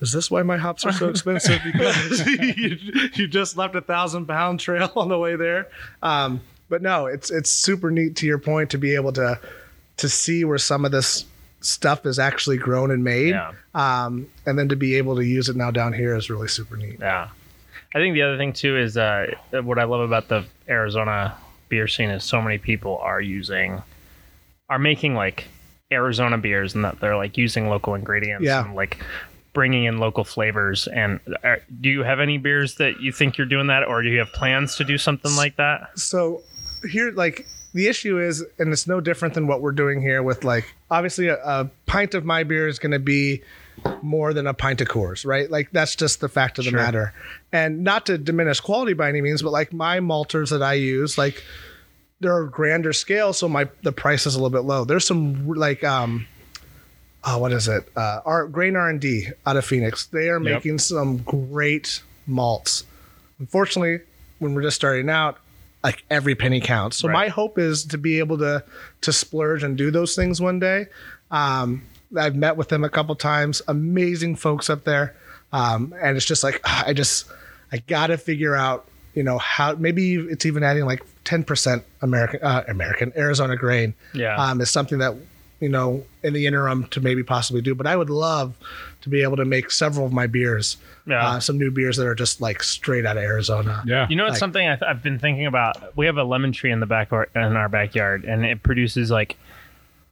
[0.00, 1.60] Is this why my hops are so expensive?
[1.62, 2.78] Because you,
[3.12, 5.68] you just left a thousand pound trail on the way there.
[6.02, 9.38] Um, but no, it's it's super neat to your point to be able to
[9.98, 11.26] to see where some of this
[11.60, 13.30] stuff is actually grown and made.
[13.30, 13.52] Yeah.
[13.74, 16.76] Um, and then to be able to use it now down here is really super
[16.76, 16.98] neat.
[17.00, 17.28] Yeah.
[17.94, 21.36] I think the other thing too is uh, what I love about the Arizona
[21.68, 23.82] beer scene is so many people are using,
[24.68, 25.48] are making like
[25.92, 28.64] Arizona beers and that they're like using local ingredients Yeah.
[28.64, 28.98] and like
[29.52, 30.86] bringing in local flavors.
[30.86, 34.08] And uh, do you have any beers that you think you're doing that, or do
[34.08, 35.98] you have plans to do something like that?
[35.98, 36.42] So
[36.88, 40.44] here, like the issue is, and it's no different than what we're doing here with
[40.44, 43.42] like obviously a, a pint of my beer is going to be
[44.02, 45.50] more than a pint of Coors, right?
[45.50, 46.80] Like that's just the fact of the Sure.
[46.80, 47.14] matter.
[47.52, 51.16] And not to diminish quality by any means, but like my malters that I use,
[51.16, 51.42] like
[52.20, 54.84] they're a grander scale, so my the price is a little bit low.
[54.84, 56.26] There's some like um
[57.22, 57.86] uh, what is it?
[57.96, 60.06] Uh, our grain R and D out of Phoenix.
[60.06, 60.42] They are Yep.
[60.42, 62.84] making some great malts.
[63.38, 64.00] Unfortunately,
[64.38, 65.38] when we're just starting out,
[65.82, 66.98] like every penny counts.
[66.98, 67.14] So Right.
[67.14, 68.62] my hope is to be able to
[69.02, 70.86] to splurge and do those things one day.
[71.30, 71.82] Um,
[72.16, 73.62] I've met with them a couple times.
[73.68, 75.14] Amazing folks up there,
[75.52, 77.26] um, and it's just like ah, I just
[77.72, 82.40] I gotta figure out you know how maybe it's even adding like ten percent American
[82.42, 84.36] uh, American Arizona grain Yeah.
[84.36, 85.14] um, is something that
[85.60, 87.74] you know in the interim to maybe possibly do.
[87.74, 88.54] But I would love
[89.02, 91.26] to be able to make several of my beers, Yeah.
[91.26, 93.82] uh, some new beers that are just like straight out of Arizona.
[93.86, 94.06] Yeah.
[94.10, 95.96] You know, it's Like- something I th- I've been thinking about.
[95.96, 99.10] We have a lemon tree in the back or- in our backyard, and it produces
[99.10, 99.36] like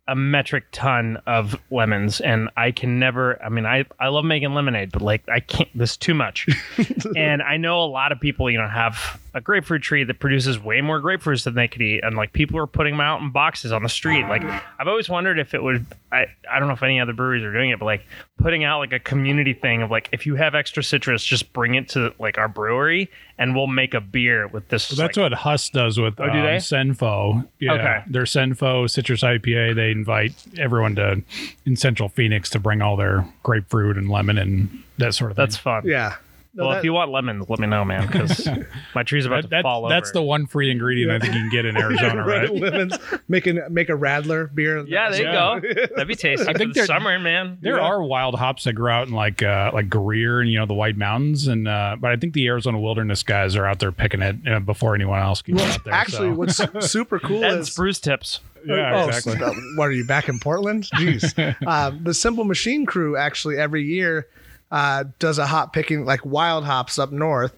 [0.09, 2.21] a metric ton of lemons.
[2.21, 3.41] And I can never.
[3.43, 5.69] I mean, I I love making lemonade, but like I can't.
[5.75, 6.49] This is too much.
[7.17, 10.59] and I know a lot of people, you know, have a grapefruit tree that produces
[10.59, 13.31] way more grapefruits than they could eat, and like people are putting them out in
[13.31, 14.23] boxes on the street.
[14.23, 15.87] Like I've always wondered if it would.
[16.11, 18.05] I I don't know if any other breweries are doing it, but like
[18.39, 21.75] putting out like a community thing of like if you have extra citrus, just bring
[21.75, 24.91] it to like our brewery, and we'll make a beer with this.
[24.91, 26.57] Well, that's like, what Huss does with Oh, do um, they?
[26.57, 27.47] Senfo.
[27.59, 28.03] Yeah, Okay.
[28.07, 29.75] their Senfo citrus IPA.
[29.75, 31.23] They invite everyone to
[31.67, 35.43] in Central Phoenix to bring all their grapefruit and lemon and that sort of thing.
[35.45, 35.83] that's fun.
[35.85, 36.17] Yeah.
[36.59, 38.47] No, well, that- if you want lemons, let me know, man, because
[38.95, 41.41] my tree's about That- to that- fall that's the one free ingredient I think you
[41.41, 42.53] can get in Arizona, right?
[42.53, 42.99] Lemons,
[43.29, 44.85] making make a Radler beer.
[44.87, 45.55] yeah, there Yeah.
[45.55, 45.87] you go.
[45.95, 46.47] That'd be tasty.
[46.49, 47.59] I for think the summer, man.
[47.61, 47.85] There Yeah.
[47.85, 50.75] are wild hops that grow out in like uh, like Greer and you know the
[50.75, 54.21] White Mountains, and uh, but I think the Arizona Wilderness guys are out there picking
[54.23, 55.95] it uh, before anyone else can get out there.
[55.95, 56.67] Actually, so.
[56.73, 58.41] what's super cool That's is spruce tips.
[58.67, 59.39] yeah, Oh, exactly.
[59.39, 60.89] so- what are you back in Portland?
[60.95, 61.35] Jeez.
[61.69, 64.27] um, the Simple Machine crew actually every year
[64.71, 67.53] uh, does a hop picking like wild hops up north,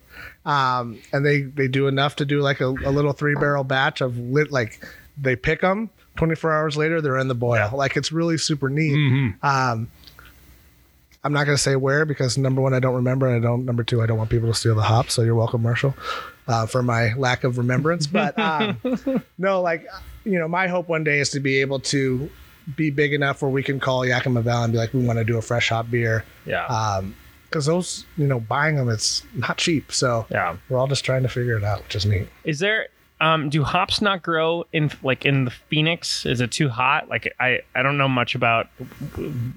[0.44, 4.00] um, and they they do enough to do like a, a little three barrel batch
[4.00, 4.84] of lit like
[5.20, 5.90] they pick them.
[6.16, 7.70] 24 hours later, they're in the boil.
[7.74, 8.92] Like it's really super neat.
[8.94, 9.42] Mhm.
[9.44, 9.90] Um,
[11.22, 13.64] I'm not going to say where because number one, I don't remember, and I don't.
[13.66, 15.12] Number two, I don't want people to steal the hops.
[15.14, 15.94] So you're welcome, Marshall,
[16.48, 18.06] uh, for my lack of remembrance.
[18.06, 18.80] But um,
[19.38, 19.86] no, like
[20.24, 22.30] you know, my hope one day is to be able to
[22.76, 25.24] be big enough where we can call Yakima Valley and be like, we want to
[25.24, 26.24] do a fresh hop beer.
[26.46, 26.66] Yeah.
[26.66, 27.14] Um,
[27.48, 29.90] because those, you know, buying them, it's not cheap.
[29.90, 30.56] So Yeah.
[30.68, 32.28] we're all just trying to figure it out, which is neat.
[32.44, 32.88] Is there
[33.20, 36.24] um do hops not grow in like in the Phoenix?
[36.24, 37.08] Is it too hot?
[37.08, 38.68] Like I I don't know much about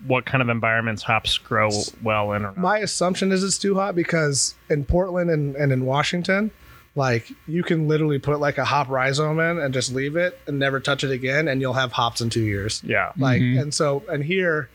[0.08, 1.70] what kind of environments hops grow
[2.02, 2.58] well in or not.
[2.58, 6.52] My assumption is it's too hot because in Portland and, and in Washington,
[6.96, 10.60] like you can literally put like a hop rhizome in and just leave it and
[10.60, 12.82] never touch it again, and you'll have hops in two years.
[12.86, 13.12] yeah.
[13.18, 14.70] Like, and so, and here,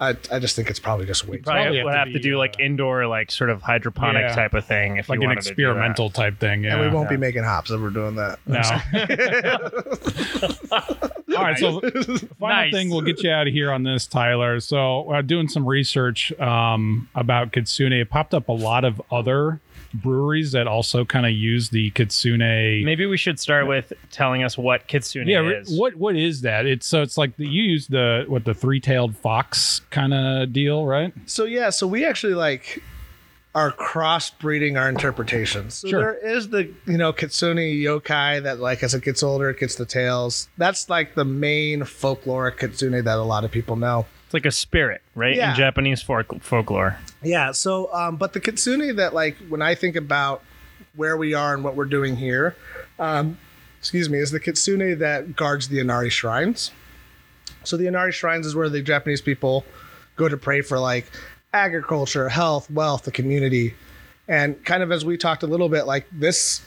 [0.00, 2.12] I, I just think it's probably just way too Probably, Probably would have have to
[2.14, 4.34] to do be, like uh, indoor, like sort of hydroponic Yeah.
[4.34, 4.96] type of thing.
[4.98, 5.62] If like you an wanted to do that.
[5.70, 6.64] experimental type thing.
[6.64, 6.74] Yeah.
[6.74, 8.38] And we won't be making hops if we're doing that.
[8.46, 8.60] No.
[11.36, 11.58] All right.
[11.58, 12.72] So, final Nice.
[12.72, 14.60] thing, we'll get you out of here on this, Tyler.
[14.60, 19.60] So, uh, doing some research um, about Kitsune, it popped up a lot of other
[20.02, 22.84] breweries that also kind of use the Kitsune.
[22.84, 25.42] Maybe we should start with telling us what kitsune yeah.
[25.42, 25.78] is.
[25.78, 26.66] What what is that?
[26.66, 30.52] It's so it's like the, you use the what the three tailed fox kind of
[30.52, 31.12] deal, right?
[31.26, 32.82] So yeah, so we actually like
[33.54, 35.74] are crossbreeding our interpretations.
[35.74, 36.00] So Sure.
[36.00, 39.76] there is the you know kitsune yokai that like as it gets older it gets
[39.76, 40.48] the tails.
[40.58, 44.06] That's like the main folkloric kitsune that a lot of people know.
[44.26, 45.36] It's like a spirit, right?
[45.36, 45.50] Yeah.
[45.50, 46.98] In Japanese folk- folklore.
[47.22, 47.52] Yeah.
[47.52, 50.42] So, um, but the kitsune that like when I think about
[50.96, 52.56] where we are and what we're doing here,
[52.98, 53.38] um,
[53.78, 56.72] excuse me, is the kitsune that guards the Inari shrines.
[57.62, 59.64] So the Inari shrines is where the Japanese people
[60.16, 61.06] go to pray for like
[61.54, 63.74] agriculture, health, wealth, the community,
[64.26, 66.62] and kind of as we talked a little bit, like this.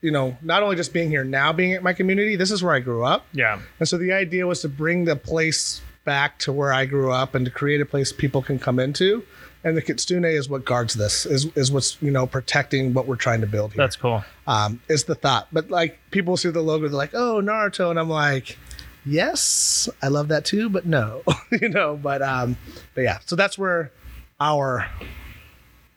[0.00, 2.74] You know, not only just being here now, being at my community, this is where
[2.74, 3.24] I grew up.
[3.32, 3.60] Yeah.
[3.78, 7.34] And so the idea was to bring the place back to where I grew up
[7.34, 9.24] and to create a place people can come into.
[9.64, 13.14] And the kitsune is what guards this, is, is what's, you know, protecting what we're
[13.16, 13.82] trying to build here.
[13.84, 14.24] That's cool.
[14.48, 15.46] um, is the thought.
[15.52, 17.88] But like people see the logo, they're like, oh, Naruto.
[17.90, 18.58] And I'm like,
[19.06, 21.22] yes, I love that too, but no,
[21.52, 22.56] you know, but, um,
[22.94, 23.92] but yeah, so that's where
[24.40, 24.88] our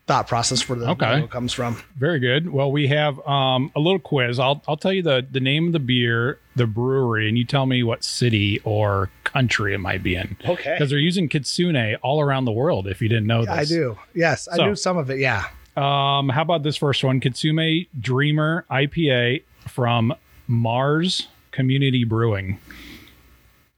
[0.08, 1.16] thought process for the Okay.
[1.16, 1.82] logo comes from.
[1.98, 2.52] Very good.
[2.52, 4.38] Well, we have um, a little quiz.
[4.40, 7.66] I'll I'll tell you the the name of the beer, the brewery, and you tell
[7.66, 10.38] me what city or country it might be in.
[10.48, 10.74] Okay.
[10.74, 12.88] Because they're using kitsune all around the world.
[12.88, 13.98] If you didn't know this, I do.
[14.14, 15.20] Yes, I So- knew some of it.
[15.20, 15.44] Yeah.
[15.78, 17.20] Um, how about this first one?
[17.20, 20.14] Kitsune Dreamer IPA from
[20.50, 22.60] Marz Community Brewing,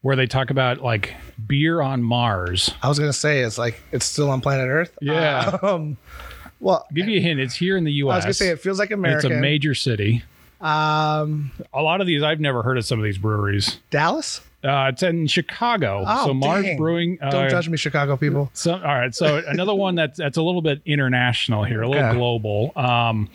[0.01, 1.15] where they talk about like
[1.47, 2.71] beer on Mars.
[2.83, 4.95] I was going to say it's like, it's still on planet Earth.
[5.01, 5.57] Yeah.
[5.63, 5.97] Um,
[6.59, 7.39] well, I'll give you a hint.
[7.39, 8.13] It's here in the U.S.
[8.13, 9.27] I was gonna say it feels like America.
[9.27, 10.23] it's a major city.
[10.61, 12.85] Um, A lot of these I've never heard of.
[12.85, 13.79] Some of these breweries.
[13.89, 14.41] Dallas.
[14.63, 16.03] Uh, it's in Chicago.
[16.05, 16.77] Oh, so Mars dang.
[16.77, 17.19] Brewing.
[17.21, 18.49] Uh, Don't judge me, Chicago people.
[18.53, 19.13] So, all right.
[19.13, 22.17] So another one that's that's a little bit international here, a little Okay.
[22.17, 22.71] global.
[22.75, 23.29] Um,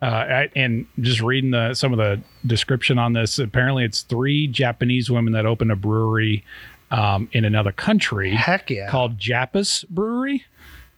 [0.00, 4.46] uh, I- and just reading the some of the description on this, apparently it's three
[4.46, 6.44] Japanese women that opened a brewery
[6.90, 8.88] um, in another country Heck yeah.
[8.88, 10.44] called Japus Brewery,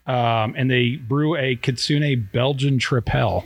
[0.07, 3.45] um, and they brew a Kitsune Belgian Tripel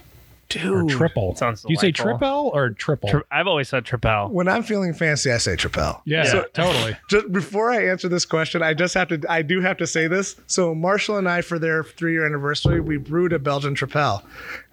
[0.56, 0.90] or Dude.
[0.90, 1.34] triple.
[1.36, 2.28] sounds Do you say delightful.
[2.28, 3.08] tripel or triple?
[3.10, 4.30] Tri- I've always said tripel.
[4.30, 6.00] When I'm feeling fancy, I say Trapel.
[6.04, 6.96] yeah, So- totally.
[7.10, 9.20] Just before I answer this question, I just have to.
[9.28, 10.36] I do have to say this.
[10.46, 14.22] So Marshall and I, for their three-year anniversary, we brewed a Belgian Trapel,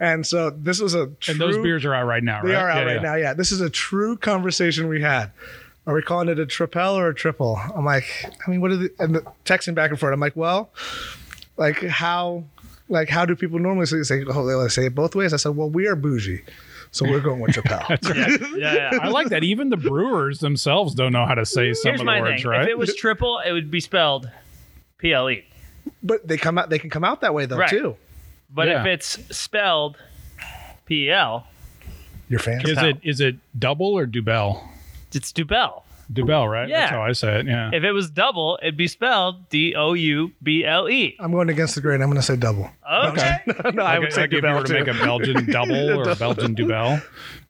[0.00, 1.06] and so this was a.
[1.20, 2.48] True, And those beers are out right now, right?
[2.48, 3.00] They are out Yeah, right yeah.
[3.02, 3.14] now.
[3.16, 5.30] Yeah, this is a true conversation we had.
[5.86, 7.58] Are we calling it a tripel or a triple?
[7.74, 8.04] I'm like,
[8.46, 10.12] I mean, what are the and the, texting back and forth?
[10.14, 10.70] I'm like, well,
[11.56, 12.44] like how,
[12.92, 15.32] like how do people normally say, say oh they like say it both ways?
[15.32, 16.42] I said, well, we are bougie,
[16.90, 18.56] so we're going with tripel.
[18.58, 18.90] Yeah, yeah.
[18.92, 18.98] yeah.
[19.02, 19.42] I like that.
[19.44, 22.42] Even the brewers themselves don't know how to say some Here's of the my words,
[22.42, 22.50] thing.
[22.50, 22.62] right?
[22.62, 24.30] If it was triple, it would be spelled
[24.98, 25.44] P L E.
[26.02, 26.70] but they come out.
[26.70, 27.70] They can come out that way though Right.
[27.70, 27.96] too.
[28.54, 28.80] But Yeah.
[28.82, 29.96] if it's spelled
[30.86, 31.46] P E L,
[32.28, 32.68] Your fans.
[32.68, 34.62] is it is it double or Dubel?
[35.14, 35.81] it's Dubel.
[36.12, 36.68] Dubel, right?
[36.68, 36.80] Yeah.
[36.80, 37.46] That's how I say it.
[37.46, 37.70] Yeah.
[37.72, 41.16] If it was double, it'd be spelled D O U B L E.
[41.18, 42.02] I'm going against the grain.
[42.02, 42.70] I'm going to say double.
[42.90, 43.38] Okay.
[43.46, 45.90] no, I Like- would say like if you were Dubel to make a Belgian double
[46.00, 47.02] or a Belgian Dubel.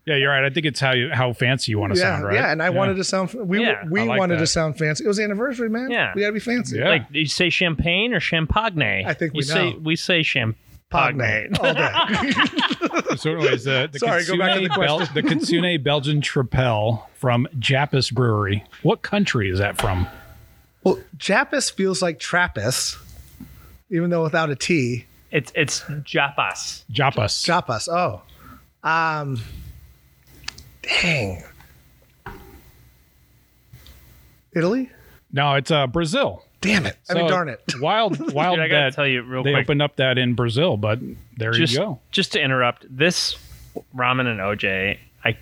[0.05, 0.45] Yeah, you're right.
[0.45, 2.35] I think it's how you how fancy you want to Yeah, sound, right?
[2.35, 3.33] yeah, and I wanted to sound.
[3.35, 4.41] We Yeah, we like wanted that.
[4.41, 5.05] to sound fancy.
[5.05, 5.93] It was the anniversary, man.
[5.93, 6.13] Yeah.
[6.17, 6.79] we gotta be fancy.
[6.79, 6.89] Yeah.
[6.89, 9.07] Like you say champagne or champagne?
[9.07, 10.59] I think you we say we say champagne.
[10.93, 13.17] Pagne all day.
[13.17, 17.05] So, anyways, the, the Sorry, go back to the Kitsune Bel- the Kitsune Belgian Tripel
[17.15, 18.65] from Japus Brewery.
[18.83, 20.07] What country is that from?
[20.85, 22.99] well, Japus feels like Trappist,
[23.91, 25.07] even though without a T.
[25.31, 26.85] It's it's Japas.
[26.91, 27.43] Japus.
[27.47, 27.89] Japas.
[27.89, 28.23] Oh,
[28.87, 29.41] um,
[30.83, 31.43] dang.
[34.55, 34.91] Italy.
[35.33, 36.45] no, it's uh, Brazil.
[36.63, 36.97] Damn it!
[37.11, 37.61] I mean, darn it.
[37.81, 38.57] Wild, wild.
[38.57, 39.45] Dude, I gotta that tell you real quick.
[39.53, 39.67] they quick.
[39.67, 40.99] opened up that in Brazil, but
[41.37, 42.01] there just you go.
[42.11, 43.37] just to interrupt, this
[43.95, 45.37] ramen and OJ, I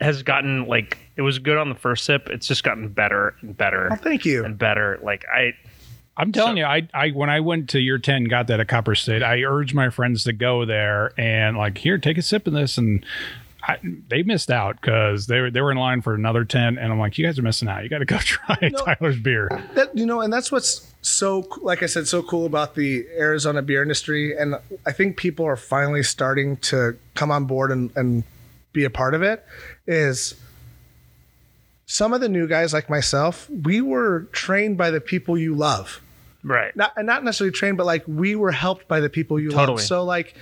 [0.00, 2.28] has gotten like it was good on the first sip.
[2.28, 4.44] It's just gotten better and better Oh, thank you.
[4.44, 4.98] and better.
[5.02, 5.54] Like I,
[6.16, 8.94] I'm telling you, I, I when I went to year ten, got that at Copper
[8.94, 9.22] State.
[9.22, 12.76] I urged my friends to go there and like, here, take a sip of this,
[12.78, 13.04] and
[13.66, 16.92] I, they missed out because they were they were in line for another ten, and
[16.92, 17.82] I'm like, you guys are missing out.
[17.82, 19.48] You got to go try Tyler's beer.
[19.74, 23.60] that you know and that's what's so like i said so cool about the arizona
[23.60, 24.54] beer industry and
[24.86, 28.24] i think people are finally starting to come on board and, and
[28.72, 29.44] be a part of it
[29.86, 30.34] is
[31.86, 36.00] some of the new guys like myself we were trained by the people you love
[36.42, 36.74] Right.
[36.76, 39.76] not and not necessarily trained but like we were helped by the people you Totally.
[39.76, 40.34] love so like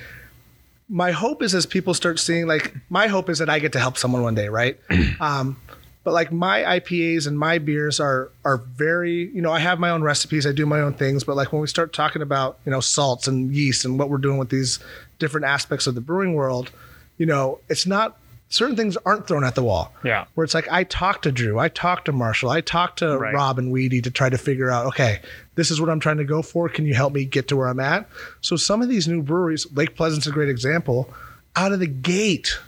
[0.89, 3.78] my hope is as people start seeing like my hope is that i get to
[3.80, 4.78] help someone one day right?
[5.20, 5.57] Um
[6.05, 9.91] but like my IPAs and my beers are are very you know I have my
[9.91, 12.72] own recipes I do my own things but like when we start talking about you
[12.72, 14.78] know salts and yeast and what we're doing with these
[15.18, 16.70] different aspects of the brewing world
[17.18, 18.18] you know it's not
[18.53, 20.26] certain things aren't thrown at the wall Yeah.
[20.34, 23.34] where it's like I talked to Drew I talked to Marshall I talked to Right.
[23.34, 25.20] Rob and Weedy to try to figure out okay
[25.55, 27.68] this is what I'm trying to go for can you help me get to where
[27.68, 28.09] I'm at
[28.40, 31.12] so some of these new breweries Lake Pleasant's a great example
[31.57, 32.59] out of the gate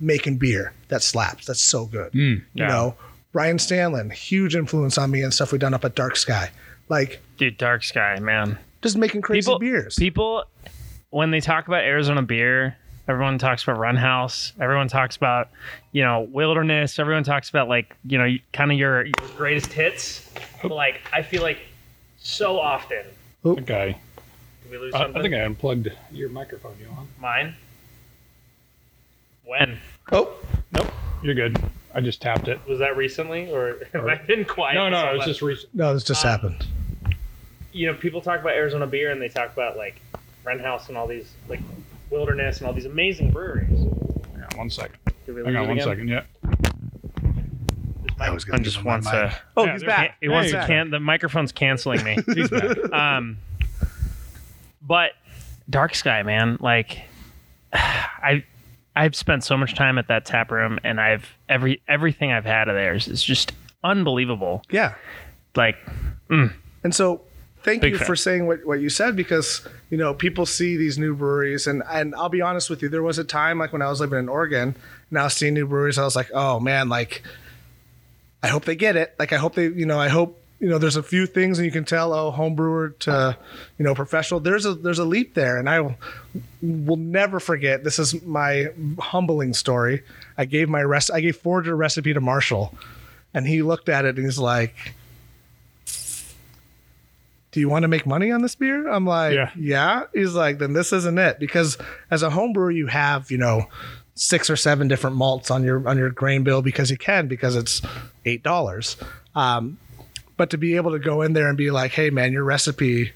[0.00, 2.68] making beer that slaps that's so good mm, you Yeah.
[2.68, 2.94] know
[3.32, 6.50] Ryan Stanlin huge influence on me and stuff we've done up at Dark Sky
[6.88, 8.58] like Dude, Dark Sky, man.
[8.82, 10.44] just making crazy People, beers people,
[11.10, 12.76] when they talk about Arizona beer,
[13.08, 14.52] everyone talks about Wren House.
[14.60, 15.48] Everyone talks about,
[15.92, 16.98] you know, Wilderness.
[16.98, 20.30] Everyone talks about like, you know, kind of your, your greatest hits.
[20.62, 21.58] But like, I feel like
[22.18, 23.04] so often.
[23.44, 23.96] Okay,
[24.62, 25.16] Did we lose I, something?
[25.18, 26.74] I think I unplugged your microphone.
[26.80, 27.08] You on?
[27.20, 27.54] Mine.
[29.44, 29.78] When
[30.12, 30.34] oh
[30.72, 30.92] Nope,
[31.22, 31.56] you're good.
[31.94, 32.60] I just tapped it.
[32.68, 34.74] was that recently, or have I been quiet?
[34.74, 35.74] No, no, whole it was just recent.
[35.74, 36.66] no this just Um, happened
[37.72, 40.00] you know, people talk about Arizona beer and they talk about like
[40.44, 41.60] Wren House and all these like
[42.10, 43.68] Wilderness and all these amazing breweries.
[43.68, 44.96] Hang on one second.
[45.26, 45.86] Did we Hang on it one again?
[45.88, 46.08] second.
[46.08, 46.22] Yeah.
[48.20, 49.12] I was gonna microphone give just him my wants mic.
[49.14, 49.38] to.
[49.56, 50.66] oh Yeah, he's there- back It wants to back.
[50.66, 52.16] can the microphone's canceling me.
[52.34, 52.92] He's back.
[52.92, 53.38] um,
[54.82, 55.12] but
[55.70, 57.02] Dark Sky, man, like
[57.72, 58.44] I
[58.96, 62.68] I've spent so much time at that tap room, and I've every everything I've had
[62.68, 63.52] of theirs is just
[63.84, 64.62] unbelievable.
[64.70, 64.94] yeah
[65.54, 65.76] Like,
[66.28, 67.20] And so
[67.62, 68.06] thank Big you fan.
[68.06, 71.82] for saying what, what you said because, you know, people see these new breweries and,
[71.90, 74.18] and I'll be honest with you, there was a time like when I was living
[74.18, 74.76] in Oregon
[75.10, 77.22] and I was seeing new breweries, I was like, oh man, like
[78.42, 79.14] I hope they get it.
[79.18, 81.66] Like I hope they, you know, I hope, you know, there's a few things and
[81.66, 83.36] you can tell, oh, home brewer to,
[83.78, 84.40] you know, professional.
[84.40, 85.56] There's a there's a leap there.
[85.56, 87.84] And I will, never forget.
[87.84, 88.68] This is my
[88.98, 90.02] humbling story.
[90.36, 92.74] I gave my rest I gave forwarded a recipe to Marshall
[93.34, 94.94] and he looked at it and he's like,
[97.50, 98.88] do you want to make money on this beer?
[98.88, 99.50] I'm like, Yeah.
[99.58, 100.02] yeah.
[100.12, 101.78] He's like, then this isn't it because
[102.10, 103.66] as a home brewer, you have you know
[104.14, 107.56] six or seven different malts on your on your grain bill because you can because
[107.56, 107.80] it's
[108.24, 108.96] eight dollars.
[109.34, 109.78] Um,
[110.36, 113.12] but to be able to go in there and be like, hey man, your recipe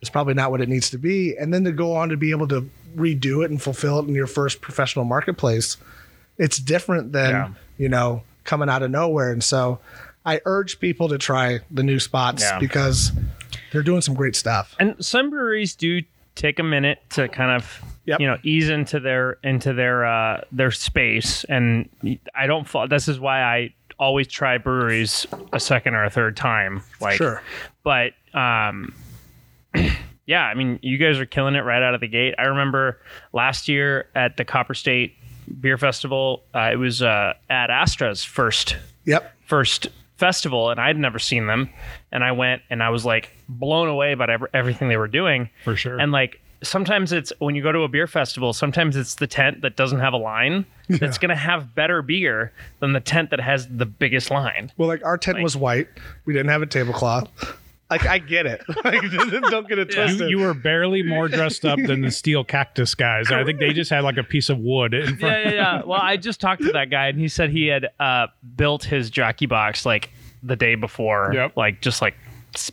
[0.00, 2.30] is probably not what it needs to be, and then to go on to be
[2.30, 5.76] able to redo it and fulfill it in your first professional marketplace,
[6.38, 7.48] it's different than Yeah.
[7.76, 9.30] you know coming out of nowhere.
[9.30, 9.78] And so,
[10.24, 12.58] I urge people to try the new spots Yeah.
[12.58, 13.12] because
[13.72, 14.74] they're doing some great stuff.
[14.80, 16.02] and some breweries do
[16.34, 18.20] take a minute to kind of Yep.
[18.20, 21.90] you know ease into their into their uh their space and
[22.34, 26.34] i don't fa- this is why i always try breweries a second or a third
[26.34, 27.42] time like Sure.
[27.82, 28.94] but um
[30.26, 32.98] yeah i mean you guys are killing it right out of the gate i remember
[33.34, 35.14] last year at the copper state
[35.60, 39.34] beer festival uh, it was uh at astra's first Yep.
[39.46, 41.70] first festival and I'd never seen them
[42.12, 45.50] and I went and I was like blown away by ev- everything they were doing
[45.64, 45.98] For sure.
[45.98, 49.60] and like sometimes it's when you go to a beer festival sometimes it's the tent
[49.62, 53.40] that doesn't have a line that's going to have better beer than the tent that
[53.40, 55.86] has the biggest line Well, like our tent was white.
[56.24, 57.28] We didn't have a tablecloth.
[57.90, 58.62] Like I get it.
[58.84, 59.00] Like,
[59.50, 60.30] don't get it you, twisted.
[60.30, 63.30] you were barely more dressed up than the steel cactus guys.
[63.32, 65.20] I think they just had like a piece of wood in front.
[65.22, 65.82] yeah, yeah, yeah.
[65.84, 69.08] Well, I just talked to that guy, and he said he had uh, built his
[69.10, 70.10] jockey box like
[70.42, 71.30] the day before.
[71.34, 71.56] Yep.
[71.56, 72.14] Like just like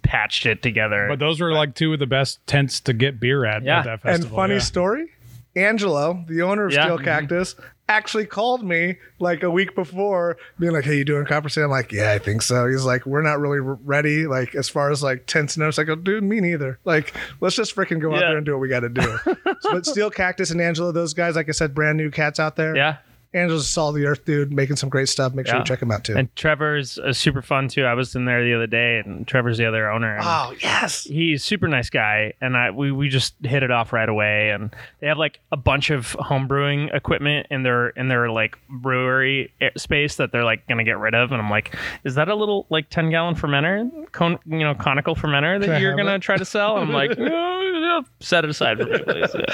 [0.03, 1.07] patched it together.
[1.09, 3.79] But those were like two of the best tents to get beer at Yeah.
[3.79, 4.59] at that and funny yeah.
[4.61, 5.11] story,
[5.55, 6.83] Angelo, the owner of Yeah.
[6.83, 7.05] Steel mm-hmm.
[7.05, 7.55] Cactus,
[7.87, 11.69] actually called me like a week before, being like, "Hey, you doing Copper City?" I'm
[11.69, 14.91] like, "Yeah, I think so." He's like, "We're not really re- ready, like as far
[14.91, 16.79] as like tents and everything." I go, "Dude, me neither.
[16.83, 19.35] Like, let's just freaking go out there and do what we got to do." so,
[19.71, 22.75] but Steel Cactus and Angelo, those guys, like I said, brand new cats out there.
[22.75, 22.97] yeah.
[23.35, 25.33] Angelo's a solid the earth dude, making some great stuff.
[25.33, 25.59] Make sure Yeah.
[25.59, 26.15] you check him out too.
[26.17, 27.83] And Trevor's uh, super fun too.
[27.85, 30.17] I was in there the other day, and Trevor's the other owner.
[30.21, 34.07] oh yes, He's super nice guy, and I we, we just hit it off right
[34.09, 34.49] away.
[34.51, 38.57] And they have like a bunch of home brewing equipment in their in their like
[38.69, 41.31] brewery space that they're like gonna get rid of.
[41.31, 45.15] And I'm like, is that a little like ten gallon fermenter, con- you know, conical
[45.15, 46.21] fermenter that Can you're gonna it?
[46.21, 46.77] try to sell?
[46.77, 49.29] I'm like, "No, yeah, set it aside for me, please.
[49.35, 49.45] Yeah.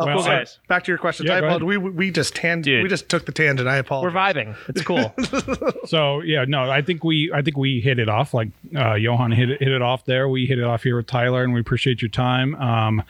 [0.00, 0.58] Oh, Well, cool, guys.
[0.68, 1.26] Back to your question.
[1.26, 1.66] Yeah, I apologize.
[1.66, 2.82] We we just tan- Dude.
[2.82, 3.68] we just took the tangent.
[3.68, 4.14] I apologize.
[4.14, 4.56] We're vibing.
[4.68, 5.14] It's cool.
[5.86, 8.32] So yeah, no, I think we I think we hit it off.
[8.34, 10.28] Like uh, Johan hit it, hit it off there.
[10.28, 12.54] We hit it off here with Tyler, and we appreciate your time.
[12.56, 13.02] Um,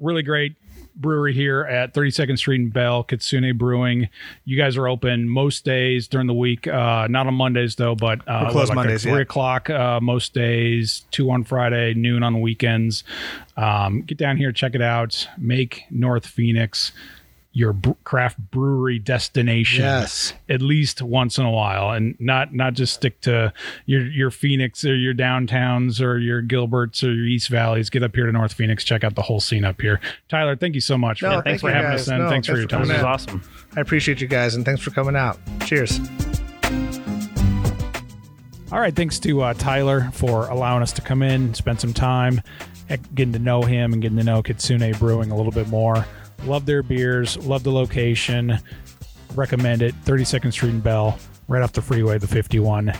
[0.00, 0.54] really great
[0.94, 4.08] brewery here at 32nd Street in Bell, Kitsune Brewing.
[4.44, 6.66] You guys are open most days during the week.
[6.66, 9.20] Uh, not on Mondays though, but uh, We're closed like Mondays, Three yeah.
[9.20, 13.04] o'clock uh, most days, two on Friday, noon on weekends.
[13.56, 15.28] Um, get down here, check it out.
[15.38, 16.92] Make North Phoenix
[17.52, 20.34] your br- craft brewery destination Yes.
[20.48, 23.52] at least once in a while and not not just stick to
[23.86, 27.90] your your Phoenix or your downtowns or your Gilberts or your East Valleys.
[27.90, 30.00] Get up here to North Phoenix, check out the whole scene up here.
[30.28, 31.22] Tyler, thank you so much.
[31.22, 32.02] No, for, thank for having guys.
[32.02, 32.18] us in.
[32.18, 32.80] No, thanks for your for time.
[32.82, 33.42] this coming is awesome.
[33.76, 35.38] I appreciate you guys and thanks for coming out.
[35.66, 35.98] Cheers.
[38.72, 42.40] All right, thanks to uh, Tyler for allowing us to come in, spend some time,
[43.16, 46.06] getting to know him and getting to know Kitsune Brewing a little bit more.
[46.44, 48.58] Love their beers, love the location,
[49.34, 49.94] recommend it.
[50.04, 51.18] 32nd Street and Bell,
[51.48, 52.92] right off the freeway, the 51.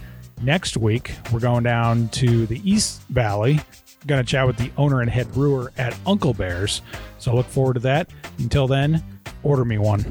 [0.43, 3.61] Next week, we're going down to the East Valley.
[4.07, 6.81] Going to chat with the owner and head brewer at Uncle Bears.
[7.19, 8.11] So look forward to that.
[8.39, 9.05] Until then,
[9.43, 10.05] order me one.